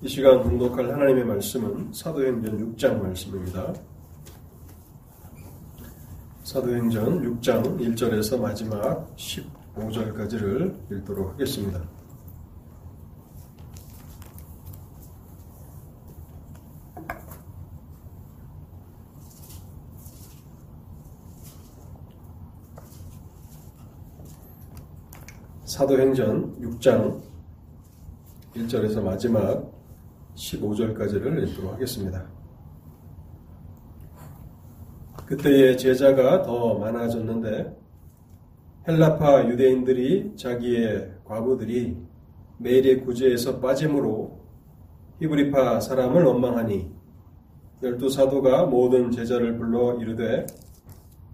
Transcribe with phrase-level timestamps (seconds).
[0.00, 3.74] 이 시간 공독할 하나님의 말씀은 사도행전 6장 말씀입니다.
[6.44, 11.82] 사도행전 6장 1절에서 마지막 15절까지를 읽도록 하겠습니다.
[25.64, 27.20] 사도행전 6장
[28.54, 29.77] 1절에서 마지막
[30.38, 32.24] 15절까지를 읽도록 하겠습니다.
[35.26, 37.76] 그때의 제자가 더 많아졌는데
[38.86, 41.98] 헬라파 유대인들이 자기의 과부들이
[42.58, 44.38] 매일의 구제에서 빠짐으로
[45.20, 46.90] 히브리파 사람을 원망하니
[47.82, 50.46] 열두 사도가 모든 제자를 불러 이르되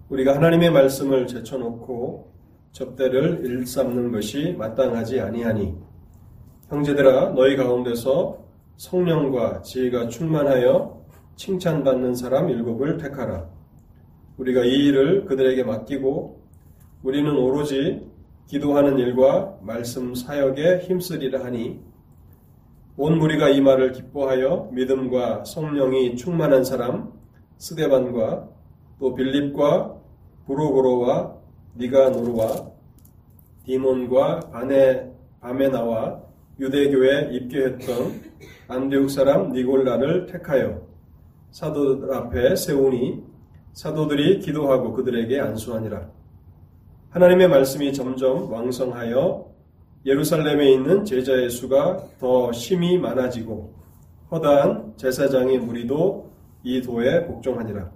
[0.09, 2.33] 우리가 하나님의 말씀을 제쳐놓고
[2.71, 5.73] 접대를 일삼는 것이 마땅하지 아니하니
[6.69, 8.44] 형제들아 너희 가운데서
[8.77, 13.49] 성령과 지혜가 충만하여 칭찬받는 사람 일곱을 택하라.
[14.37, 16.41] 우리가 이 일을 그들에게 맡기고
[17.03, 18.05] 우리는 오로지
[18.47, 21.79] 기도하는 일과 말씀 사역에 힘쓰리라 하니
[22.97, 27.11] 온 무리가 이 말을 기뻐하여 믿음과 성령이 충만한 사람
[27.57, 28.49] 스데반과
[28.99, 29.95] 또 빌립과
[30.45, 31.35] 부로고로와
[31.77, 32.71] 니가노르와
[33.65, 36.24] 디몬과 바네 바메나와
[36.59, 38.21] 유대교에 입교했던
[38.67, 40.81] 안디옥 사람 니골라를 택하여
[41.51, 43.23] 사도들 앞에 세우니
[43.73, 46.09] 사도들이 기도하고 그들에게 안수하니라.
[47.09, 49.53] 하나님의 말씀이 점점 왕성하여
[50.05, 53.73] 예루살렘에 있는 제자의 수가 더 심히 많아지고
[54.31, 56.31] 허다한 제사장의 무리도
[56.63, 57.91] 이 도에 복종하니라.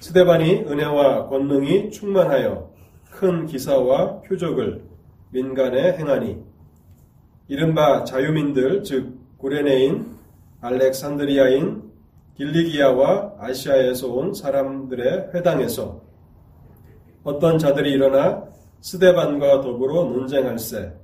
[0.00, 2.72] 스데반이 은혜와 권능이 충만하여
[3.10, 4.82] 큰 기사와 표적을
[5.30, 6.51] 민간에 행하니
[7.52, 10.06] 이른바 자유민들 즉 구레네인
[10.62, 11.82] 알렉산드리아인
[12.34, 16.00] 길리기아와 아시아에서 온 사람들의 회당에서
[17.24, 18.42] 어떤 자들이 일어나
[18.80, 20.94] 스데반과 더불어 논쟁할세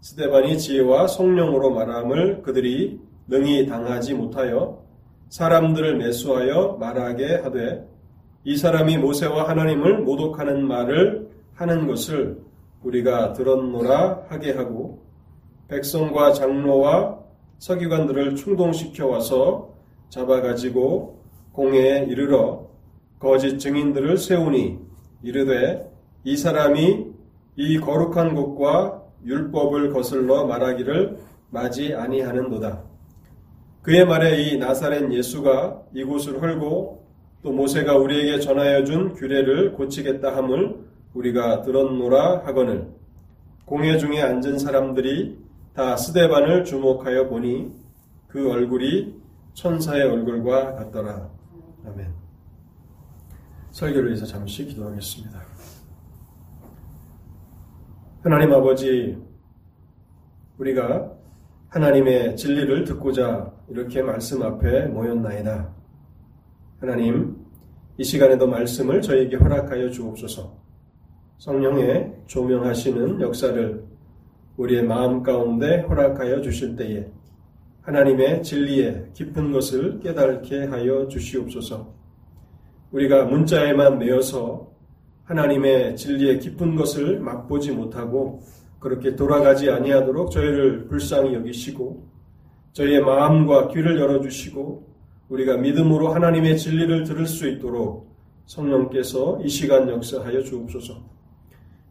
[0.00, 2.98] 스데반이 지혜와 성령으로 말함을 그들이
[3.28, 4.82] 능히 당하지 못하여
[5.28, 7.86] 사람들을 매수하여 말하게 하되
[8.44, 12.40] 이 사람이 모세와 하나님을 모독하는 말을 하는 것을
[12.84, 15.09] 우리가 들었노라 하게 하고
[15.70, 17.20] 백성과 장로와
[17.58, 19.70] 서기관들을 충동시켜 와서
[20.08, 21.22] 잡아가지고
[21.52, 22.68] 공회에 이르러
[23.20, 24.78] 거짓 증인들을 세우니
[25.22, 25.88] 이르되
[26.24, 27.06] 이 사람이
[27.56, 31.18] 이 거룩한 곳과 율법을 거슬러 말하기를
[31.50, 32.82] 맞이 아니하는도다.
[33.82, 37.06] 그의 말에 이 나사렛 예수가 이곳을 헐고
[37.42, 40.76] 또 모세가 우리에게 전하여 준 규례를 고치겠다 함을
[41.14, 42.88] 우리가 들었노라 하거늘
[43.64, 45.38] 공회 중에 앉은 사람들이
[45.74, 47.72] 다 스데반을 주목하여 보니
[48.26, 49.20] 그 얼굴이
[49.54, 51.30] 천사의 얼굴과 같더라.
[51.86, 52.12] 아멘.
[53.70, 55.40] 설교를 위해서 잠시 기도하겠습니다.
[58.22, 59.16] 하나님 아버지,
[60.58, 61.12] 우리가
[61.68, 65.74] 하나님의 진리를 듣고자 이렇게 말씀 앞에 모였나이다.
[66.80, 67.36] 하나님,
[67.96, 70.58] 이 시간에도 말씀을 저에게 허락하여 주옵소서.
[71.38, 73.89] 성령의 조명하시는 역사를
[74.60, 77.06] 우리의 마음 가운데 허락하여 주실 때에
[77.80, 81.94] 하나님의 진리에 깊은 것을 깨닫게 하여 주시옵소서.
[82.92, 84.70] 우리가 문자에만 매여서
[85.24, 88.42] 하나님의 진리의 깊은 것을 맛보지 못하고
[88.78, 92.06] 그렇게 돌아가지 아니하도록 저희를 불쌍히 여기시고
[92.72, 94.90] 저희의 마음과 귀를 열어주시고
[95.30, 98.10] 우리가 믿음으로 하나님의 진리를 들을 수 있도록
[98.44, 101.19] 성령께서 이 시간 역사하여 주옵소서.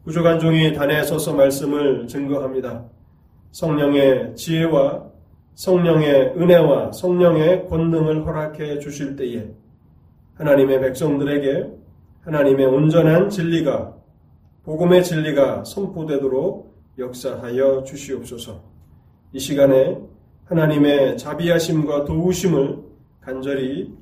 [0.09, 2.83] 부족한 종이 단에 서서 말씀을 증거합니다.
[3.51, 5.03] 성령의 지혜와
[5.53, 9.51] 성령의 은혜와 성령의 권능을 허락해 주실 때에
[10.33, 11.69] 하나님의 백성들에게
[12.21, 13.93] 하나님의 온전한 진리가
[14.63, 18.63] 복음의 진리가 선포되도록 역사하여 주시옵소서.
[19.33, 19.95] 이 시간에
[20.45, 22.79] 하나님의 자비하심과 도우심을
[23.21, 23.93] 간절히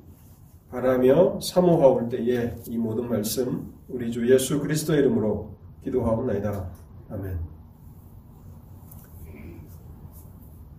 [0.70, 6.70] 바라며 사모하올 때에 이 모든 말씀 우리 주 예수 그리스도 이름으로 기도하옵나이다.
[7.10, 7.38] 아멘.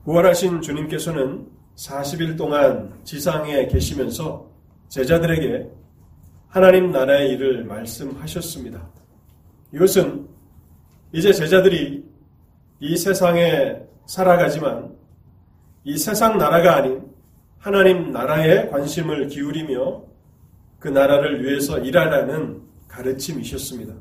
[0.05, 4.49] 부활하신 주님께서는 40일 동안 지상에 계시면서
[4.87, 5.69] 제자들에게
[6.47, 8.89] 하나님 나라의 일을 말씀하셨습니다.
[9.73, 10.27] 이것은
[11.11, 12.03] 이제 제자들이
[12.79, 14.95] 이 세상에 살아가지만
[15.83, 17.07] 이 세상 나라가 아닌
[17.59, 20.03] 하나님 나라에 관심을 기울이며
[20.79, 23.93] 그 나라를 위해서 일하라는 가르침이셨습니다.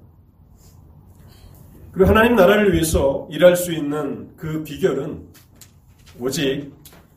[1.99, 5.21] 그리고 하나님 나라를 위해서 일할 수 있는 그 비결은
[6.21, 6.73] 오직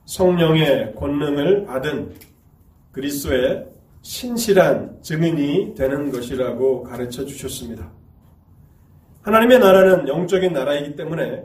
[0.05, 2.15] 성령의 권능을 받은
[2.91, 3.67] 그리스도의
[4.01, 7.91] 신실한 증인이 되는 것이라고 가르쳐 주셨습니다.
[9.21, 11.43] 하나님의 나라는 영적인 나라이기 때문에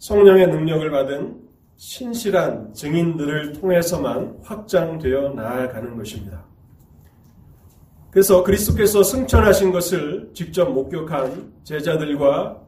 [0.00, 1.40] 성령의 능력을 받은
[1.76, 6.44] 신실한 증인들을 통해서만 확장되어 나아가는 것입니다.
[8.14, 12.62] 그래서 그리스도께서 승천하신 것을 직접 목격한 제자들과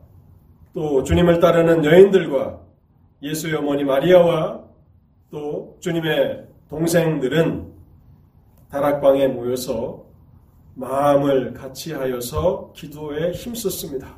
[0.74, 2.60] 또 주님을 따르는 여인들과
[3.22, 4.64] 예수의 어머니 마리아와
[5.30, 7.64] 또 주님의 동생들은
[8.72, 10.04] 다락방에 모여서
[10.74, 14.16] 마음을 같이 하여서 기도에 힘썼습니다.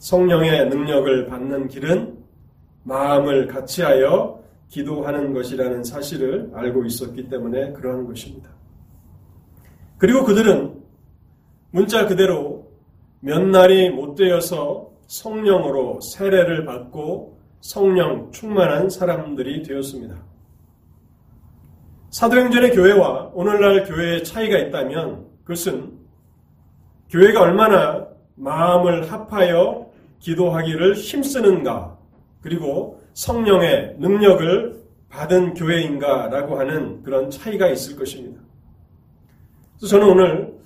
[0.00, 2.18] 성령의 능력을 받는 길은
[2.82, 8.59] 마음을 같이 하여 기도하는 것이라는 사실을 알고 있었기 때문에 그러한 것입니다.
[10.00, 10.80] 그리고 그들은
[11.72, 12.72] 문자 그대로
[13.20, 20.16] 몇 날이 못 되어서 성령으로 세례를 받고 성령 충만한 사람들이 되었습니다.
[22.08, 25.92] 사도행전의 교회와 오늘날 교회의 차이가 있다면 그것은
[27.10, 31.98] 교회가 얼마나 마음을 합하여 기도하기를 힘쓰는가
[32.40, 34.80] 그리고 성령의 능력을
[35.10, 38.49] 받은 교회인가라고 하는 그런 차이가 있을 것입니다.
[39.80, 40.60] 그래서 저는 오늘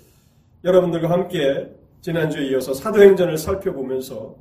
[0.64, 4.34] 여러분들과 함께 지난주에 이어서 사도행전을 살펴보면서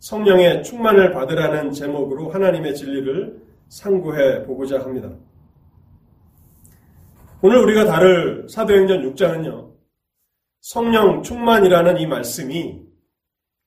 [0.00, 5.12] 성령의 충만을 받으라는 제목으로 하나님의 진리를 상고해 보고자 합니다.
[7.40, 9.70] 오늘 우리가 다룰 사도행전 6장은요,
[10.60, 12.82] 성령 충만이라는 이 말씀이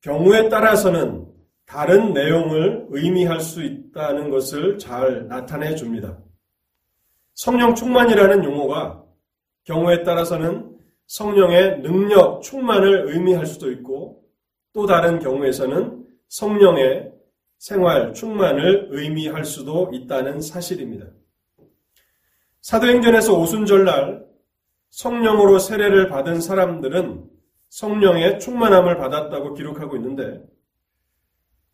[0.02, 1.26] 경우에 따라서는
[1.66, 6.18] 다른 내용을 의미할 수 있다는 것을 잘 나타내 줍니다.
[7.34, 9.03] 성령 충만이라는 용어가
[9.64, 10.78] 경우에 따라서는
[11.08, 14.24] 성령의 능력 충만을 의미할 수도 있고
[14.74, 17.12] 또 다른 경우에서는 성령의
[17.60, 21.06] 생활 충만을 의미할 수도 있다는 사실입니다.
[22.62, 24.26] 사도행전에서 오순절날
[24.90, 27.30] 성령으로 세례를 받은 사람들은
[27.70, 30.42] 성령의 충만함을 받았다고 기록하고 있는데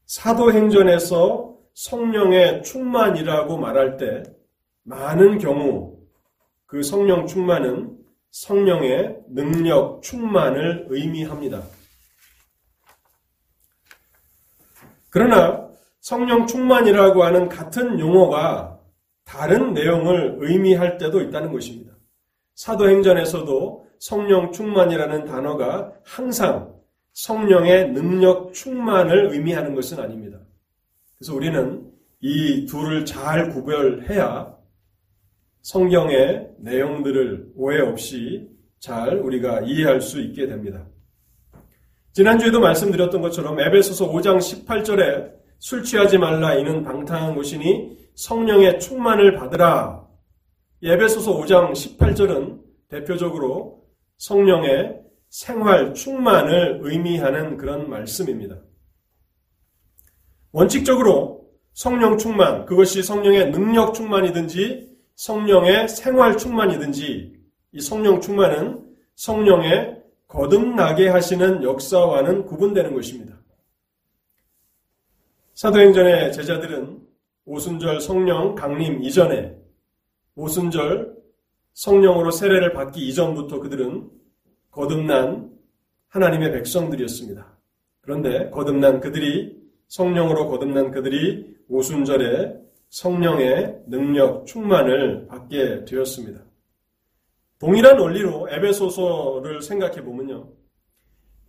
[0.05, 4.23] 사도행전에서 성령의 충만이라고 말할 때
[4.83, 5.98] 많은 경우
[6.69, 7.97] 그 성령 충만은
[8.29, 11.63] 성령의 능력 충만을 의미합니다.
[15.09, 15.67] 그러나
[15.99, 18.79] 성령 충만이라고 하는 같은 용어가
[19.25, 21.91] 다른 내용을 의미할 때도 있다는 것입니다.
[22.53, 26.75] 사도행전에서도 성령 충만이라는 단어가 항상
[27.13, 30.37] 성령의 능력 충만을 의미하는 것은 아닙니다.
[31.17, 34.58] 그래서 우리는 이 둘을 잘 구별해야
[35.61, 40.87] 성경의 내용들을 오해 없이 잘 우리가 이해할 수 있게 됩니다.
[42.13, 50.07] 지난주에도 말씀드렸던 것처럼 에베소서 5장 18절에 술 취하지 말라 이는 방탕한 것이니 성령의 충만을 받으라.
[50.83, 53.83] 에베소서 5장 18절은 대표적으로
[54.17, 58.57] 성령의 생활 충만을 의미하는 그런 말씀입니다.
[60.51, 64.88] 원칙적으로 성령 충만, 그것이 성령의 능력 충만이든지
[65.19, 67.33] 성령의 생활 충만이든지
[67.73, 68.85] 이 성령 충만은
[69.15, 73.37] 성령의 거듭나게 하시는 역사와는 구분되는 것입니다.
[75.55, 77.01] 사도행전의 제자들은
[77.43, 79.57] 오순절 성령 강림 이전에
[80.35, 81.17] 오순절
[81.73, 84.09] 성령으로 세례를 받기 이전부터 그들은
[84.71, 85.51] 거듭난
[86.07, 87.57] 하나님의 백성들이었습니다.
[87.99, 89.59] 그런데 거듭난 그들이
[89.89, 96.41] 성령으로 거듭난 그들이 오순절에 성령의 능력 충만을 받게 되었습니다.
[97.59, 100.49] 동일한 원리로 에베소서를 생각해 보면요.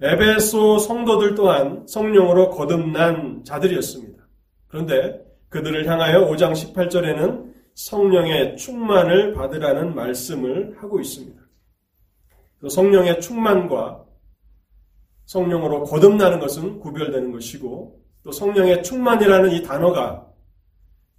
[0.02, 4.26] 에베소 성도들 또한 성령으로 거듭난 자들이었습니다.
[4.68, 11.40] 그런데 그들을 향하여 5장 18절에는 성령의 충만을 받으라는 말씀을 하고 있습니다.
[12.68, 14.04] 성령의 충만과
[15.26, 20.29] 성령으로 거듭나는 것은 구별되는 것이고 또 성령의 충만이라는 이 단어가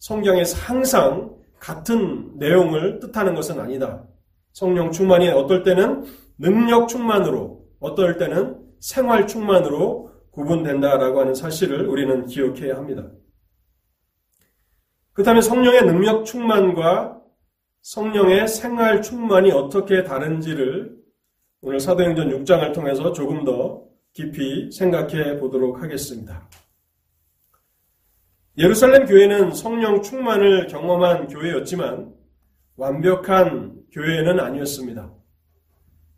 [0.02, 4.04] 성경에서 항상 같은 내용을 뜻하는 것은 아니다.
[4.52, 6.06] 성령 충만이 어떨 때는
[6.40, 13.10] 능력 충만으로, 어떨 때는 생활 충만으로 구분된다라고 하는 사실을 우리는 기억해야 합니다.
[15.14, 17.22] 그 다음에 성령의 능력 충만과
[17.84, 20.98] 성령의 생활 충만이 어떻게 다른지를
[21.62, 26.50] 오늘 사도행전 6장을 통해서 조금 더 깊이 생각해 보도록 하겠습니다.
[28.58, 32.14] 예루살렘 교회는 성령 충만을 경험한 교회였지만
[32.76, 35.10] 완벽한 교회는 아니었습니다.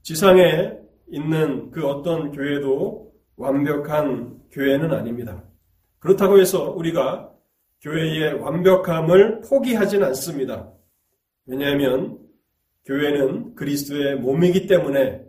[0.02, 0.74] 지상에
[1.08, 5.44] 있는 그 어떤 교회도 완벽한 교회는 아닙니다.
[6.00, 7.30] 그렇다고 해서 우리가
[7.82, 10.72] 교회의 완벽함을 포기하진 않습니다.
[11.46, 12.18] 왜냐하면
[12.86, 15.24] 교회는 그리스도의 몸이기 때문에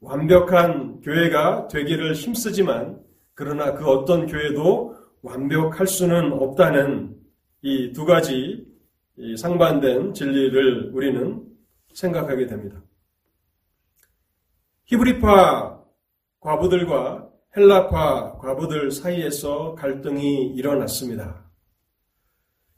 [0.00, 3.00] 완벽한 교회가 되기를 힘쓰지만
[3.34, 7.16] 그러나 그 어떤 교회도 완벽할 수는 없다는
[7.62, 8.66] 이 두 가지
[9.36, 11.46] 상반된 진리를 우리는
[11.92, 12.82] 생각하게 됩니다.
[14.86, 15.78] 히브리파
[16.40, 21.44] 과부들과 헬라파 과부들 사이에서 갈등이 일어났습니다.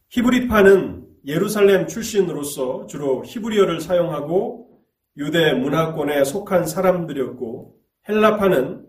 [0.09, 4.83] 히브리파는 예루살렘 출신으로서 주로 히브리어를 사용하고
[5.17, 8.87] 유대 문화권에 속한 사람들이었고 헬라파는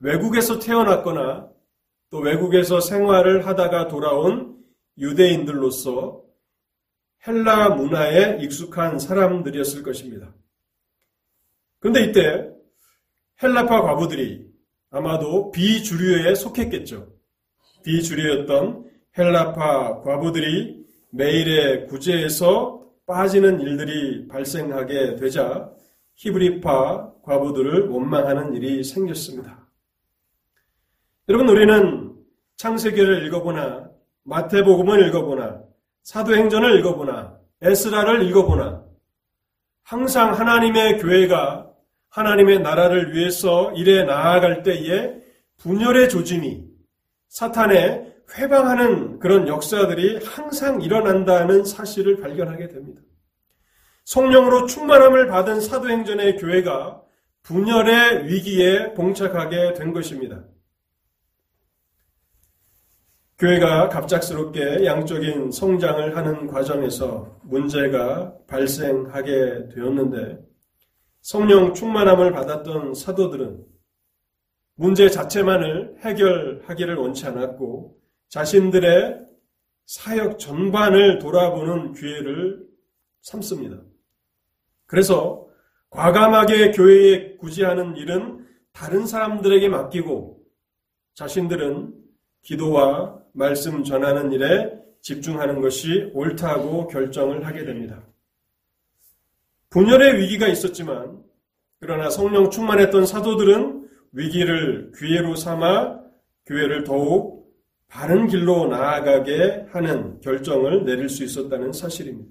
[0.00, 1.53] 외국에서 태어났거나
[2.10, 4.62] 또 외국에서 생활을 하다가 돌아온
[4.98, 6.22] 유대인들로서
[7.26, 10.34] 헬라 문화에 익숙한 사람들이었을 것입니다.
[11.80, 12.50] 그런데 이때
[13.42, 14.46] 헬라파 과부들이
[14.90, 17.12] 아마도 비주류에 속했겠죠.
[17.82, 25.70] 비주류였던 헬라파 과부들이 매일의 구제에서 빠지는 일들이 발생하게 되자
[26.14, 29.63] 히브리파 과부들을 원망하는 일이 생겼습니다.
[31.30, 32.14] 여러분 우리는
[32.56, 33.88] 창세기를 읽어보나
[34.24, 35.62] 마태복음을 읽어보나
[36.02, 38.84] 사도행전을 읽어보나 에스라를 읽어보나
[39.84, 41.70] 항상 하나님의 교회가
[42.10, 45.14] 하나님의 나라를 위해서 일해 나아갈 때에
[45.56, 46.62] 분열의 조짐이
[47.28, 53.00] 사탄의 회방하는 그런 역사들이 항상 일어난다는 사실을 발견하게 됩니다.
[54.04, 57.00] 성령으로 충만함을 받은 사도행전의 교회가
[57.44, 60.44] 분열의 위기에 봉착하게 된 것입니다.
[63.44, 70.38] 교회가 갑작스럽게 양적인 성장을 하는 과정에서 문제가 발생하게 되었는데
[71.20, 73.62] 성령 충만함을 받았던 사도들은
[74.76, 77.98] 문제 자체만을 해결하기를 원치 않았고
[78.28, 79.20] 자신들의
[79.84, 82.66] 사역 전반을 돌아보는 기회를
[83.20, 83.82] 삼습니다.
[84.86, 85.46] 그래서
[85.90, 90.40] 과감하게 교회에 구제하는 일은 다른 사람들에게 맡기고
[91.12, 91.92] 자신들은
[92.40, 94.72] 기도와 말씀 전하는 일에
[95.02, 98.02] 집중하는 것이 옳다고 결정을 하게 됩니다.
[99.70, 101.22] 분열의 위기가 있었지만
[101.80, 106.00] 그러나 성령 충만했던 사도들은 위기를 기회로 삼아
[106.46, 107.52] 교회를 더욱
[107.88, 112.30] 바른 길로 나아가게 하는 결정을 내릴 수 있었다는 사실입니다.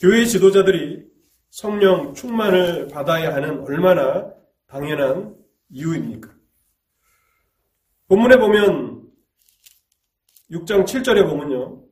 [0.00, 1.06] 교회 지도자들이
[1.50, 4.32] 성령 충만을 받아야 하는 얼마나
[4.66, 5.34] 당연한
[5.70, 6.30] 이유입니까?
[8.08, 8.87] 본문에 보면
[10.50, 11.82] 6장 7절에 보면요.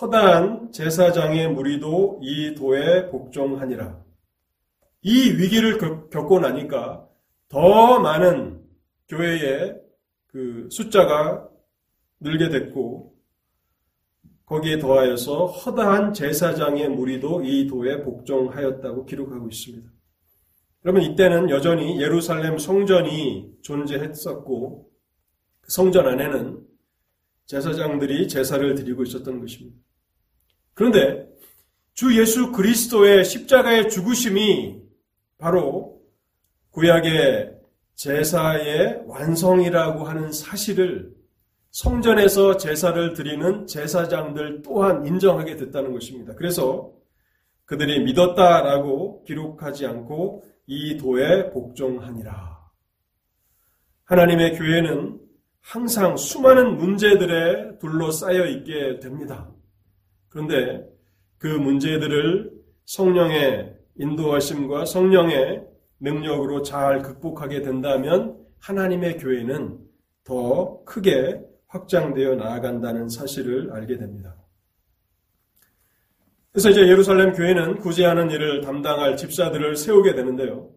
[0.00, 4.04] 허다한 제사장의 무리도 이 도에 복종하니라.
[5.02, 5.78] 이 위기를
[6.10, 7.08] 겪고 나니까
[7.48, 8.62] 더 많은
[9.08, 9.80] 교회의
[10.26, 11.48] 그 숫자가
[12.20, 13.14] 늘게 됐고
[14.44, 19.90] 거기에 더하여서 허다한 제사장의 무리도 이 도에 복종하였다고 기록하고 있습니다.
[20.84, 24.88] 여러분 이때는 여전히 예루살렘 성전이 존재했었고
[25.60, 26.75] 그 성전 안에는
[27.46, 29.76] 제사장들이 제사를 드리고 있었던 것입니다.
[30.74, 31.28] 그런데
[31.94, 34.82] 주 예수 그리스도의 십자가의 죽으심이
[35.38, 36.02] 바로
[36.70, 37.56] 구약의
[37.94, 41.14] 제사의 완성이라고 하는 사실을
[41.70, 46.34] 성전에서 제사를 드리는 제사장들 또한 인정하게 됐다는 것입니다.
[46.34, 46.92] 그래서
[47.64, 52.56] 그들이 믿었다라고 기록하지 않고 이 도에 복종하니라.
[54.04, 55.25] 하나님의 교회는
[55.66, 59.50] 항상 수많은 문제들에 둘러싸여 있게 됩니다.
[60.28, 60.88] 그런데
[61.38, 62.52] 그 문제들을
[62.84, 65.66] 성령의 인도하심과 성령의
[65.98, 69.80] 능력으로 잘 극복하게 된다면 하나님의 교회는
[70.22, 74.36] 더 크게 확장되어 나아간다는 사실을 알게 됩니다.
[76.52, 80.70] 그래서 이제 예루살렘 교회는 구제하는 일을 담당할 집사들을 세우게 되는데요.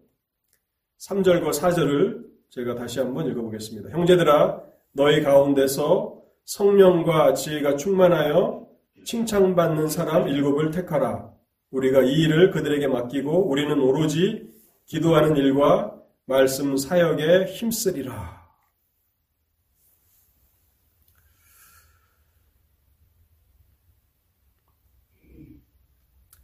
[0.98, 3.90] 3절과 4절을 제가 다시 한번 읽어보겠습니다.
[3.90, 8.66] 형제들아, 너희 가운데서 성령과 지혜가 충만하여
[9.04, 11.30] 칭찬받는 사람 일곱을 택하라.
[11.70, 14.50] 우리가 이 일을 그들에게 맡기고 우리는 오로지
[14.86, 15.94] 기도하는 일과
[16.26, 18.40] 말씀 사역에 힘쓰리라.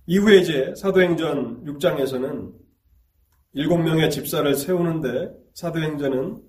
[0.08, 2.52] 이후에 이제 사도행전 6장에서는
[3.54, 6.40] 일곱 명의 집사를 세우는데 사도행전은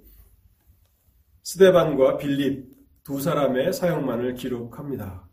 [1.48, 2.66] 스데반과 빌립
[3.06, 5.30] 두 사람의 사역만을 기록합니다.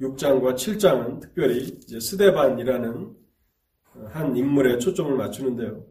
[0.00, 3.16] 6장과 7장은 특별히 스데반이라는
[4.10, 5.84] 한 인물에 초점을 맞추는데요.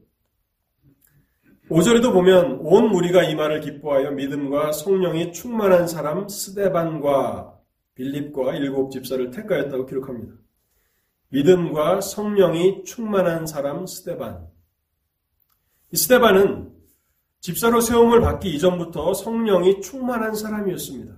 [1.70, 7.60] 5절에도 보면 온 무리가 이 말을 기뻐하여 믿음과 성령이 충만한 사람 스데반과
[7.96, 10.36] 빌립과 일곱 집사를 택하였다고 기록합니다.
[11.32, 14.48] 믿음과 성령이 충만한 사람 스테반.
[15.92, 16.79] 이 스테반은
[17.42, 21.14] 집사로 세움을 받기 이전부터 성령이 충만한 사람이었습니다.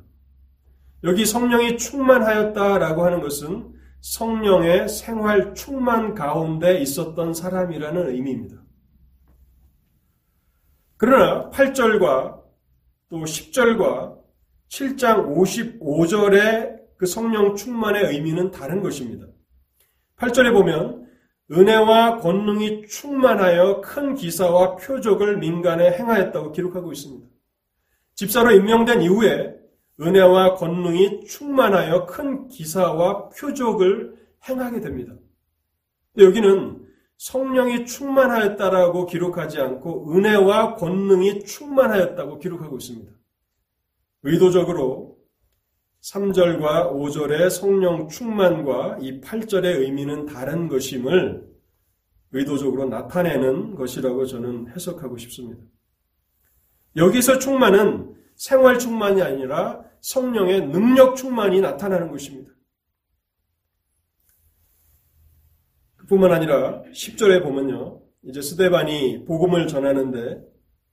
[1.04, 8.62] 여기 성령이 충만하였다라고 하는 것은 성령의 생활 충만 가운데 있었던 사람이라는 의미입니다.
[10.98, 12.40] 그러나 8절과
[13.10, 14.20] 또 10절과
[14.70, 19.26] 7장 55절의 그 성령 충만의 의미는 다른 것입니다.
[20.18, 21.08] 8절에 보면
[21.52, 27.28] 은혜와 권능이 충만하여 큰 기사와 표적을 민간에 행하였다고 기록하고 있습니다.
[28.16, 29.56] 집사로 임명된 이후에
[30.00, 34.16] 은혜와 권능이 충만하여 큰 기사와 표적을
[34.48, 35.14] 행하게 됩니다.
[36.18, 43.12] 여기는 성령이 충만하였다라고 기록하지 않고 은혜와 권능이 충만하였다고 기록하고 있습니다.
[44.24, 45.11] 의도적으로
[46.02, 51.48] 3절과 5절의 성령 충만과 이 8절의 의미는 다른 것임을
[52.32, 55.62] 의도적으로 나타내는 것이라고 저는 해석하고 싶습니다.
[56.96, 62.52] 여기서 충만은 생활 충만이 아니라 성령의 능력 충만이 나타나는 것입니다.
[66.10, 68.02] 뿐만 아니라 10절에 보면요.
[68.24, 70.42] 이제 스데반이 복음을 전하는데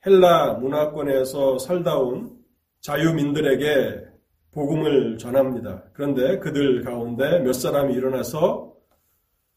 [0.07, 2.39] 헬라 문화권에서 살다 온
[2.81, 4.18] 자유민들에게
[4.53, 5.85] 복음을 전합니다.
[5.93, 8.75] 그런데 그들 가운데 몇 사람이 일어나서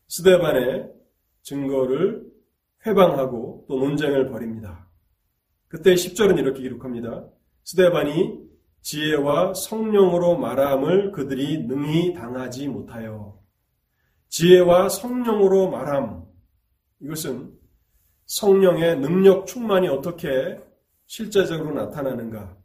[0.08, 0.92] 스데반의
[1.44, 2.30] 증거를
[2.86, 4.88] 회방하고 또 논쟁을 벌입니다.
[5.68, 7.26] 그때 10절은 이렇게 기록합니다.
[7.64, 8.42] 스데반이
[8.82, 13.40] 지혜와 성령으로 말함을 그들이 능히 당하지 못하여
[14.30, 16.26] 지혜와 성령으로 말함
[17.02, 17.54] 이것은
[18.26, 20.60] 성령의 능력 충만이 어떻게
[21.06, 22.58] 실제적으로 나타나는가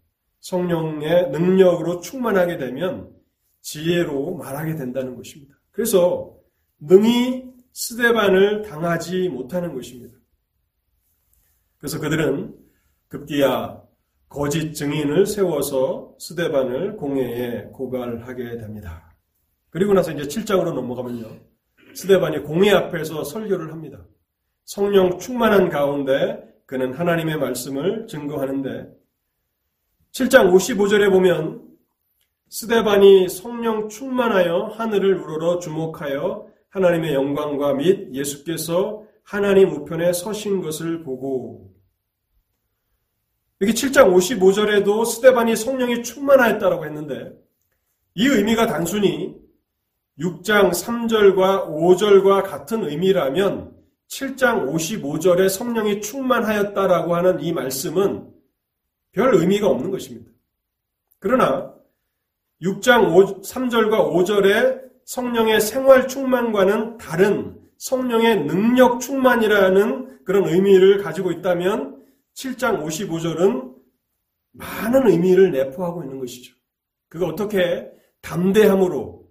[0.46, 3.10] 성령의 능력으로 충만하게 되면
[3.62, 5.56] 지혜로 말하게 된다는 것입니다.
[5.72, 6.36] 그래서
[6.78, 10.16] 능히 스데반을 당하지 못하는 것입니다.
[11.78, 12.54] 그래서 그들은
[13.08, 13.82] 급기야
[14.28, 19.16] 거짓 증인을 세워서 스데반을 공회에 고발하게 됩니다.
[19.70, 21.40] 그리고 나서 이제 7장으로 넘어가면요.
[21.94, 24.06] 스데반이 공회 앞에서 설교를 합니다.
[24.64, 29.05] 성령 충만한 가운데 그는 하나님의 말씀을 증거하는데
[30.16, 31.60] 7장 55절에 보면
[32.48, 41.70] 스데반이 성령 충만하여 하늘을 우러러 주목하여 하나님의 영광과 및 예수께서 하나님 우편에 서신 것을 보고.
[43.60, 47.32] 여기 7장 55절에도 스데반이 성령이 충만하였다라고 했는데
[48.14, 49.36] 이 의미가 단순히
[50.18, 53.70] 6장 3절과 5절과 같은 의미라면
[54.08, 58.35] 7장 55절에 성령이 충만하였다라고 하는 이 말씀은
[59.16, 60.30] 별 의미가 없는 것입니다.
[61.18, 61.74] 그러나
[62.60, 72.04] 6장 5, 3절과 5절의 성령의 생활 충만과는 다른 성령의 능력 충만이라는 그런 의미를 가지고 있다면
[72.34, 73.74] 7장 55절은
[74.52, 76.54] 많은 의미를 내포하고 있는 것이죠.
[77.08, 79.26] 그가 어떻게 담대함으로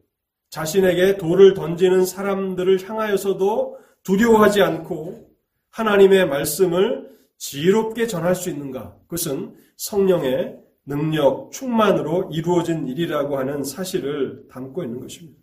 [0.49, 5.29] 자신에게 돌을 던지는 사람들을 향하여서도 두려워하지 않고
[5.69, 8.97] 하나님의 말씀을 지혜롭게 전할 수 있는가?
[9.07, 15.39] 그것은 성령의 능력, 충만으로 이루어진 일이라고 하는 사실을 담고 있는 것입니다.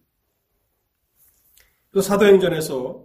[1.93, 3.05] 또 사도행전에서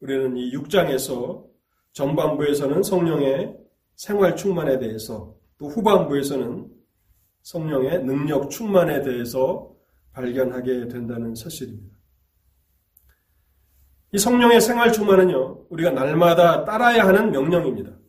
[0.00, 1.44] 우리는 이 6장에서
[1.92, 3.56] 전반부에서는 성령의
[3.96, 6.70] 생활 충만에 대해서 또 후반부에서는
[7.42, 9.74] 성령의 능력 충만에 대해서
[10.12, 11.96] 발견하게 된다는 사실입니다.
[14.12, 17.99] 이 성령의 생활 충만은요, 우리가 날마다 따라야 하는 명령입니다.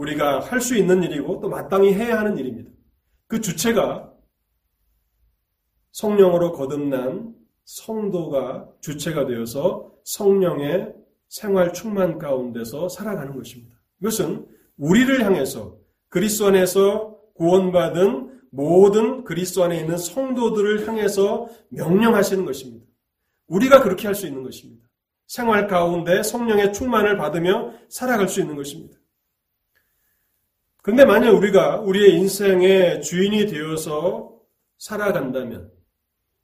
[0.00, 2.70] 우리가 할 수 있는 일이고 또 마땅히 해야 하는 일입니다.
[3.26, 4.10] 그 주체가
[5.92, 7.34] 성령으로 거듭난
[7.64, 10.94] 성도가 주체가 되어서 성령의
[11.28, 13.76] 생활 충만 가운데서 살아가는 것입니다.
[14.00, 14.46] 이것은
[14.78, 15.76] 우리를 향해서
[16.08, 22.86] 그리스도 안에서 구원받은 모든 그리스도 안에 있는 성도들을 향해서 명령하시는 것입니다.
[23.46, 24.88] 우리가 그렇게 할 수 있는 것입니다.
[25.26, 28.98] 생활 가운데 성령의 충만을 받으며 살아갈 수 있는 것입니다.
[30.82, 34.34] 근데 만약 우리가 우리의 인생의 주인이 되어서
[34.78, 35.70] 살아간다면,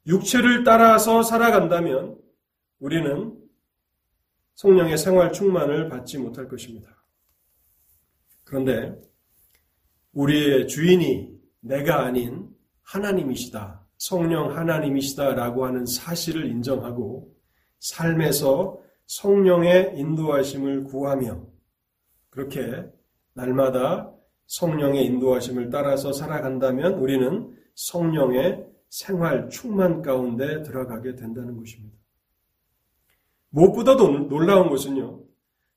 [0.05, 2.17] 육체를 따라서 살아간다면,
[2.79, 3.35] 우리는
[4.55, 6.89] 성령의 생활 충만을 받지 못할 것입니다.
[8.43, 8.95] 그런데
[10.13, 12.49] 우리의 주인이 내가 아닌
[12.83, 13.85] 하나님이시다.
[13.97, 17.35] 성령 하나님이시다라고 하는 사실을 인정하고
[17.79, 21.45] 삶에서 성령의 인도하심을 구하며
[22.29, 22.85] 그렇게
[23.33, 24.11] 날마다
[24.47, 31.95] 성령의 인도하심을 따라서 살아간다면 우리는 성령의 생활 충만 가운데 들어가게 된다는 것입니다.
[33.49, 35.21] 무엇보다도 놀라운 것은요.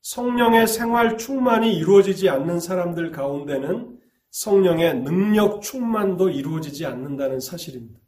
[0.01, 3.99] 성령의 생활 충만이 이루어지지 않는 사람들 가운데는
[4.31, 7.99] 성령의 능력 충만도 이루어지지 않는다는 사실입니다.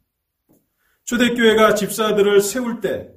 [1.04, 3.10] 초대교회가 집사들을 세울 때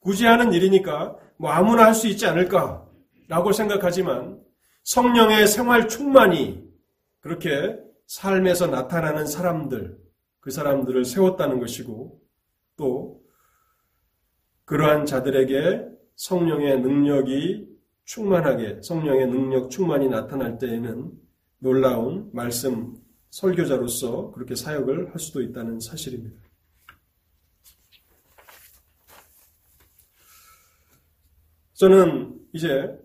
[0.00, 4.38] 굳이 하는 일이니까 뭐 아무나 할 수 있지 않을까라고 생각하지만
[4.84, 6.69] 성령의 생활 충만이
[7.20, 9.98] 그렇게 삶에서 나타나는 사람들,
[10.40, 12.20] 그 사람들을 세웠다는 것이고
[12.76, 13.22] 또
[14.64, 17.68] 그러한 자들에게 성령의 능력이
[18.04, 21.12] 충만하게 성령의 능력 충만이 나타날 때에는
[21.58, 22.96] 놀라운 말씀
[23.30, 26.40] 설교자로서 그렇게 사역을 할 수도 있다는 사실입니다.
[31.74, 32.98] 저는 이제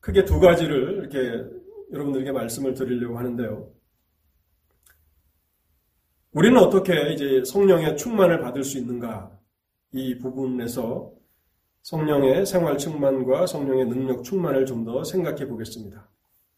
[0.00, 3.72] 크게 두 가지를 이렇게 여러분들에게 말씀을 드리려고 하는데요.
[6.32, 9.30] 우리는 어떻게 이제 성령의 충만을 받을 수 있는가?
[9.92, 11.12] 이 부분에서
[11.82, 16.10] 성령의 생활 충만과 성령의 능력 충만을 좀 더 생각해 보겠습니다.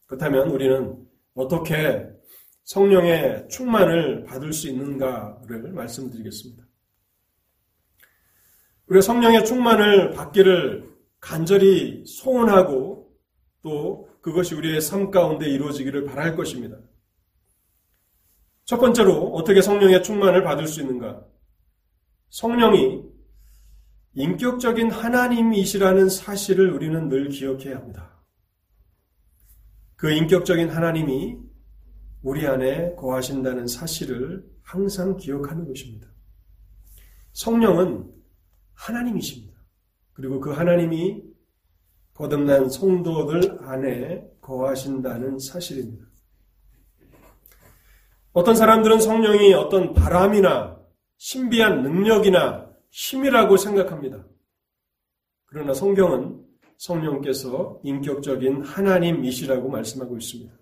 [0.06, 2.08] 그렇다면 우리는 어떻게
[2.64, 6.64] 성령의 충만을 받을 수 있는가를 말씀드리겠습니다.
[8.88, 10.88] 우리가 성령의 충만을 받기를
[11.20, 13.14] 간절히 소원하고
[13.62, 16.78] 또 그것이 우리의 삶 가운데 이루어지기를 바랄 것입니다.
[18.64, 21.24] 첫 번째로 어떻게 성령의 충만을 받을 수 있는가?
[22.30, 23.02] 성령이
[24.14, 28.18] 인격적인 하나님이시라는 사실을 우리는 늘 기억해야 합니다.
[29.96, 31.38] 그 인격적인 하나님이
[32.22, 36.08] 우리 안에 거하신다는 사실을 항상 기억하는 것입니다.
[37.32, 38.12] 성령은
[38.74, 39.58] 하나님이십니다.
[40.12, 41.22] 그리고 그 하나님이
[42.18, 46.04] 거듭난 성도들 안에 거하신다는 사실입니다.
[48.32, 50.76] 어떤 사람들은 성령이 어떤 바람이나
[51.16, 54.24] 신비한 능력이나 힘이라고 생각합니다.
[55.46, 56.44] 그러나 성경은
[56.76, 60.52] 성령께서 인격적인 하나님이시라고 말씀하고 있습니다.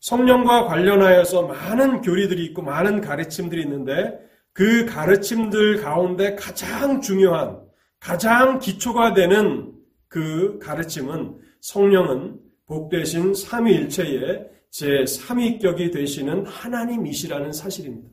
[0.00, 4.18] 성령과 관련하여서 많은 교리들이 있고 많은 가르침들이 있는데
[4.54, 7.62] 그 가르침들 가운데 가장 중요한
[8.00, 9.73] 가장 기초가 되는
[10.14, 18.08] 그 가르침은 성령은 복되신 삼위일체의 제3위격이 되시는 하나님이시라는 사실입니다.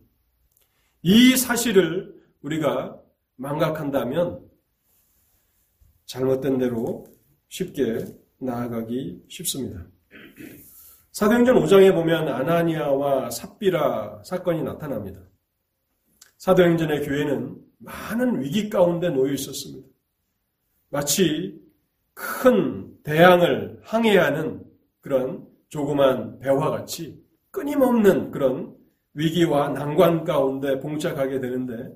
[1.03, 2.11] 이 사실을
[2.41, 2.99] 우리가
[3.35, 4.49] 망각한다면
[6.07, 7.05] 잘못된 대로
[7.49, 8.03] 쉽게
[8.39, 9.85] 나아가기 쉽습니다.
[11.11, 15.21] 사도행전 5장에 보면 아나니아와 삽비라 사건이 나타납니다.
[16.39, 19.87] 사도행전의 교회는 많은 위기 가운데 놓여 있었습니다.
[20.89, 21.61] 마치
[22.13, 24.63] 큰 대양을 항해하는
[25.01, 27.21] 그런 조그만 배와 같이
[27.51, 28.75] 끊임없는 그런
[29.13, 31.91] 위기와 난관 가운데 봉착하게 되는데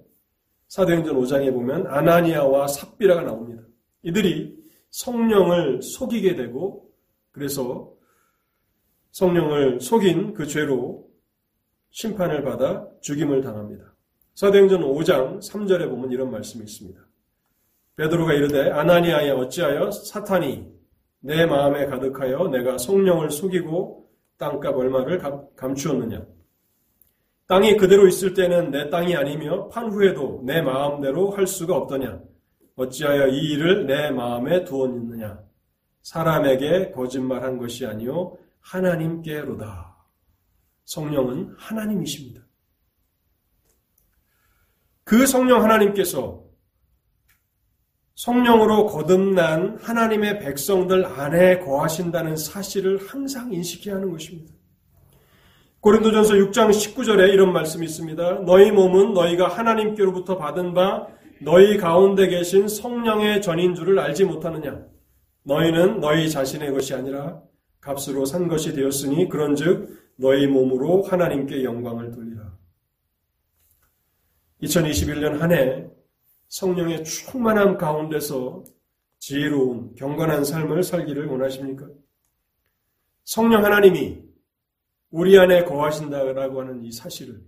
[0.67, 3.63] 사도행전 5장에 보면 아나니아와 삽비라가 나옵니다.
[4.03, 4.55] 이들이
[4.89, 6.89] 성령을 속이게 되고
[7.31, 7.93] 그래서
[9.11, 11.07] 성령을 속인 그 죄로
[11.91, 13.93] 심판을 받아 죽임을 당합니다.
[14.33, 17.04] 사도행전 5장 3절에 보면 이런 말씀이 있습니다.
[17.95, 20.65] 베드로가 이르되 아나니아에 어찌하여 사탄이
[21.21, 25.21] 내 마음에 가득하여 내가 성령을 속이고 땅값 얼마를
[25.55, 26.25] 감추었느냐?
[27.47, 32.19] 땅이 그대로 있을 때는 내 땅이 아니며 판 후에도 내 마음대로 할 수가 없더냐?
[32.75, 35.39] 어찌하여 이 일을 내 마음에 두었느냐?
[36.01, 39.95] 사람에게 거짓말한 것이 아니요 하나님께로다.
[40.83, 42.41] 성령은 하나님이십니다.
[45.03, 46.43] 그 성령 하나님께서
[48.15, 54.53] 성령으로 거듭난 하나님의 백성들 안에 거하신다는 사실을 항상 인식해야 하는 것입니다.
[55.81, 58.39] 고린도전서 6장 19절에 이런 말씀이 있습니다.
[58.45, 61.07] 너희 몸은 너희가 하나님께로부터 받은 바
[61.41, 64.81] 너희 가운데 계신 성령의 전인 줄을 알지 못하느냐?
[65.43, 67.41] 너희는 너희 자신의 것이 아니라
[67.81, 72.55] 값으로 산 것이 되었으니 그런즉 너희 몸으로 하나님께 영광을 돌리라.
[74.63, 75.94] 2021년 한 해
[76.47, 78.63] 성령의 충만함 가운데서
[79.19, 81.87] 지혜로운 경건한 삶을 살기를 원하십니까?
[83.23, 84.23] 성령 하나님이
[85.09, 87.41] 우리 안에 거하신다라고 하는 이 사실을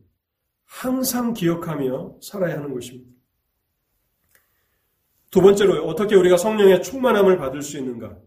[0.66, 3.12] 항상 기억하며 살아야 하는 것입니다.
[5.30, 8.18] 두 번째로 어떻게 우리가 성령의 충만함을 받을 수 있는가?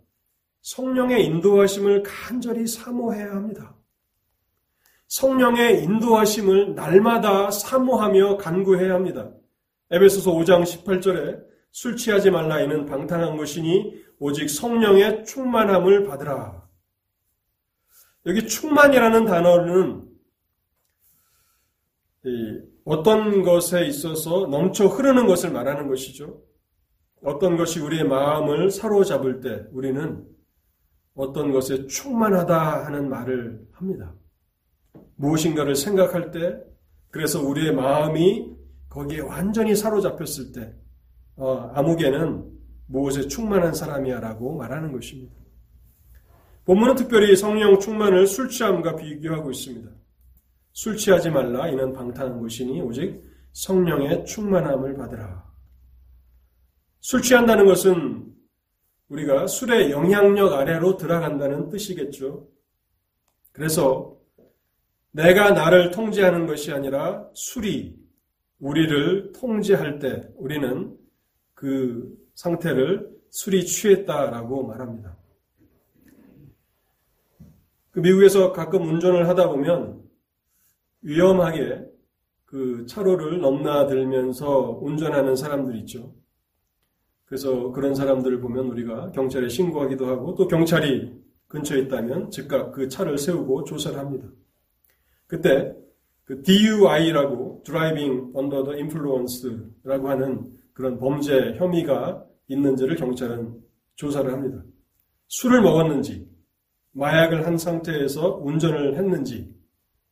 [0.62, 3.74] 성령의 인도하심을 간절히 사모해야 합니다.
[5.08, 9.32] 성령의 인도하심을 날마다 사모하며 간구해야 합니다.
[9.90, 16.68] 에베소서 5장 18절에 술 취하지 말라 이는 방탕한 것이니 오직 성령의 충만함을 받으라.
[18.26, 20.08] 여기 충만이라는 단어는
[22.84, 26.42] 어떤 것에 있어서 넘쳐 흐르는 것을 말하는 것이죠.
[27.22, 30.26] 어떤 것이 우리의 마음을 사로잡을 때 우리는
[31.14, 34.14] 어떤 것에 충만하다 하는 말을 합니다.
[35.16, 36.58] 무엇인가를 생각할 때,
[37.10, 38.59] 그래서 우리의 마음이
[38.90, 40.74] 거기에 완전히 사로잡혔을 때,
[41.36, 42.44] 어, 아무개는
[42.86, 45.34] 무엇에 충만한 사람이야라고 말하는 것입니다.
[46.64, 49.90] 본문은 특별히 성령 충만을 술 취함과 비교하고 있습니다.
[50.72, 53.22] 술 취하지 말라 이는 방탕한 것이니 오직
[53.52, 55.50] 성령의 충만함을 받으라.
[57.00, 58.26] 술 취한다는 것은
[59.08, 62.48] 우리가 술의 영향력 아래로 들어간다는 뜻이겠죠.
[63.52, 64.16] 그래서
[65.10, 67.99] 내가 나를 통제하는 것이 아니라 술이
[68.60, 70.96] 우리를 통제할 때 우리는
[71.54, 75.16] 그 상태를 술이 취했다라고 말합니다.
[77.90, 80.02] 그 미국에서 가끔 운전을 하다 보면
[81.02, 81.86] 위험하게
[82.44, 86.14] 그 차로를 넘나들면서 운전하는 사람들 있죠.
[87.24, 93.18] 그래서 그런 사람들을 보면 우리가 경찰에 신고하기도 하고 또 경찰이 근처에 있다면 즉각 그 차를
[93.18, 94.28] 세우고 조사를 합니다.
[95.26, 95.74] 그때
[96.30, 103.58] 그 DUI라고 Driving Under the Influence라고 하는 그런 범죄 혐의가 있는지를 경찰은
[103.96, 104.62] 조사를 합니다.
[105.26, 106.28] 술을 먹었는지,
[106.92, 109.52] 마약을 한 상태에서 운전을 했는지,